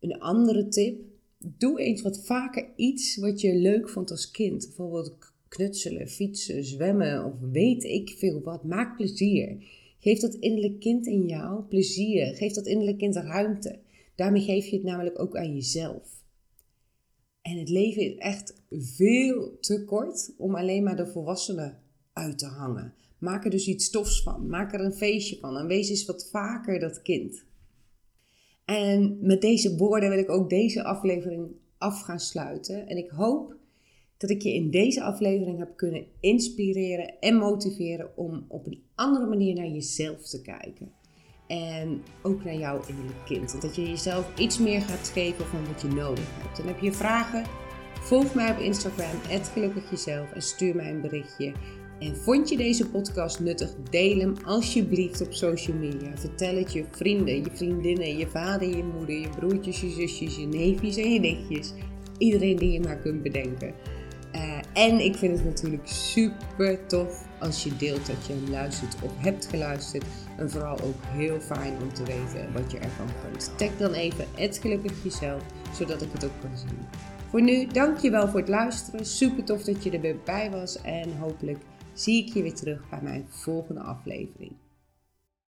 een 0.00 0.18
andere 0.18 0.68
tip, 0.68 1.00
doe 1.38 1.80
eens 1.80 2.02
wat 2.02 2.24
vaker 2.24 2.68
iets 2.76 3.16
wat 3.16 3.40
je 3.40 3.54
leuk 3.54 3.88
vond 3.88 4.10
als 4.10 4.30
kind. 4.30 4.66
Bijvoorbeeld 4.66 5.29
knutselen, 5.50 6.08
fietsen, 6.08 6.64
zwemmen 6.64 7.24
of 7.24 7.34
weet 7.52 7.84
ik 7.84 8.14
veel 8.18 8.40
wat. 8.42 8.64
Maak 8.64 8.96
plezier. 8.96 9.56
Geef 9.98 10.20
dat 10.20 10.34
innerlijk 10.34 10.80
kind 10.80 11.06
in 11.06 11.26
jou 11.26 11.62
plezier. 11.62 12.34
Geef 12.34 12.52
dat 12.52 12.66
innerlijk 12.66 12.98
kind 12.98 13.16
ruimte. 13.16 13.78
Daarmee 14.14 14.42
geef 14.42 14.66
je 14.66 14.76
het 14.76 14.84
namelijk 14.84 15.18
ook 15.18 15.36
aan 15.36 15.54
jezelf. 15.54 16.24
En 17.42 17.58
het 17.58 17.68
leven 17.68 18.02
is 18.02 18.16
echt 18.16 18.62
veel 18.70 19.58
te 19.60 19.84
kort 19.84 20.34
om 20.36 20.54
alleen 20.54 20.82
maar 20.82 20.96
de 20.96 21.06
volwassenen 21.06 21.78
uit 22.12 22.38
te 22.38 22.46
hangen. 22.46 22.94
Maak 23.18 23.44
er 23.44 23.50
dus 23.50 23.66
iets 23.66 23.90
tofs 23.90 24.22
van. 24.22 24.48
Maak 24.48 24.74
er 24.74 24.80
een 24.80 24.92
feestje 24.92 25.38
van. 25.38 25.56
En 25.56 25.66
wees 25.66 25.88
eens 25.88 26.04
wat 26.04 26.28
vaker 26.30 26.78
dat 26.78 27.02
kind. 27.02 27.44
En 28.64 29.18
met 29.20 29.40
deze 29.40 29.76
woorden 29.76 30.08
wil 30.08 30.18
ik 30.18 30.30
ook 30.30 30.50
deze 30.50 30.84
aflevering 30.84 31.50
af 31.78 32.00
gaan 32.00 32.20
sluiten. 32.20 32.86
En 32.86 32.96
ik 32.96 33.10
hoop 33.10 33.56
dat 34.20 34.30
ik 34.30 34.42
je 34.42 34.54
in 34.54 34.70
deze 34.70 35.02
aflevering 35.02 35.58
heb 35.58 35.76
kunnen 35.76 36.04
inspireren 36.20 37.18
en 37.20 37.36
motiveren 37.36 38.16
om 38.16 38.44
op 38.48 38.66
een 38.66 38.82
andere 38.94 39.26
manier 39.26 39.54
naar 39.54 39.68
jezelf 39.68 40.28
te 40.28 40.42
kijken. 40.42 40.92
En 41.46 42.02
ook 42.22 42.44
naar 42.44 42.56
jouw 42.56 42.80
innerlijk 42.88 43.24
kind. 43.24 43.62
Dat 43.62 43.76
je 43.76 43.82
jezelf 43.82 44.38
iets 44.38 44.58
meer 44.58 44.80
gaat 44.80 45.08
geven 45.08 45.46
van 45.46 45.66
wat 45.66 45.80
je 45.82 45.88
nodig 45.88 46.42
hebt. 46.42 46.58
En 46.58 46.66
heb 46.66 46.78
je 46.78 46.92
vragen? 46.92 47.44
Volg 48.00 48.34
mij 48.34 48.50
op 48.50 48.58
Instagram, 48.58 49.20
@gelukkigjezelf 49.52 50.32
en 50.32 50.42
stuur 50.42 50.76
mij 50.76 50.90
een 50.90 51.00
berichtje. 51.00 51.52
En 51.98 52.16
vond 52.16 52.48
je 52.48 52.56
deze 52.56 52.90
podcast 52.90 53.40
nuttig? 53.40 53.74
Deel 53.90 54.18
hem 54.18 54.34
alsjeblieft 54.44 55.20
op 55.20 55.32
social 55.32 55.76
media. 55.76 56.16
Vertel 56.16 56.56
het 56.56 56.72
je 56.72 56.84
vrienden, 56.90 57.36
je 57.36 57.50
vriendinnen, 57.52 58.16
je 58.16 58.26
vader, 58.26 58.76
je 58.76 58.84
moeder, 58.84 59.20
je 59.20 59.28
broertjes, 59.28 59.80
je 59.80 59.90
zusjes, 59.90 60.36
je 60.36 60.46
neefjes 60.46 60.96
en 60.96 61.12
je 61.12 61.20
nichtjes. 61.20 61.72
Iedereen 62.18 62.56
die 62.56 62.72
je 62.72 62.80
maar 62.80 62.98
kunt 62.98 63.22
bedenken. 63.22 63.74
En 64.72 65.04
ik 65.04 65.16
vind 65.16 65.36
het 65.36 65.46
natuurlijk 65.46 65.88
super 65.88 66.86
tof 66.86 67.26
als 67.38 67.62
je 67.64 67.76
deelt 67.76 68.06
dat 68.06 68.26
je 68.26 68.50
luistert 68.50 68.96
of 69.02 69.12
hebt 69.16 69.46
geluisterd. 69.46 70.04
En 70.36 70.50
vooral 70.50 70.80
ook 70.80 71.02
heel 71.02 71.40
fijn 71.40 71.74
om 71.82 71.92
te 71.92 72.04
weten 72.04 72.52
wat 72.52 72.70
je 72.70 72.78
ervan 72.78 73.08
vindt. 73.24 73.58
Tag 73.58 73.76
dan 73.78 73.92
even 73.92 74.24
het 74.34 74.58
gelukkig 74.58 75.02
jezelf, 75.02 75.42
zodat 75.74 76.02
ik 76.02 76.08
het 76.12 76.24
ook 76.24 76.40
kan 76.40 76.58
zien. 76.58 76.78
Voor 77.30 77.42
nu, 77.42 77.66
dankjewel 77.66 78.28
voor 78.28 78.40
het 78.40 78.48
luisteren. 78.48 79.06
Super 79.06 79.44
tof 79.44 79.62
dat 79.62 79.84
je 79.84 79.90
er 79.90 80.00
weer 80.00 80.16
bij 80.24 80.50
was. 80.50 80.80
En 80.80 81.16
hopelijk 81.18 81.58
zie 81.92 82.26
ik 82.26 82.34
je 82.34 82.42
weer 82.42 82.54
terug 82.54 82.88
bij 82.88 83.00
mijn 83.02 83.26
volgende 83.28 83.80
aflevering. 83.80 84.52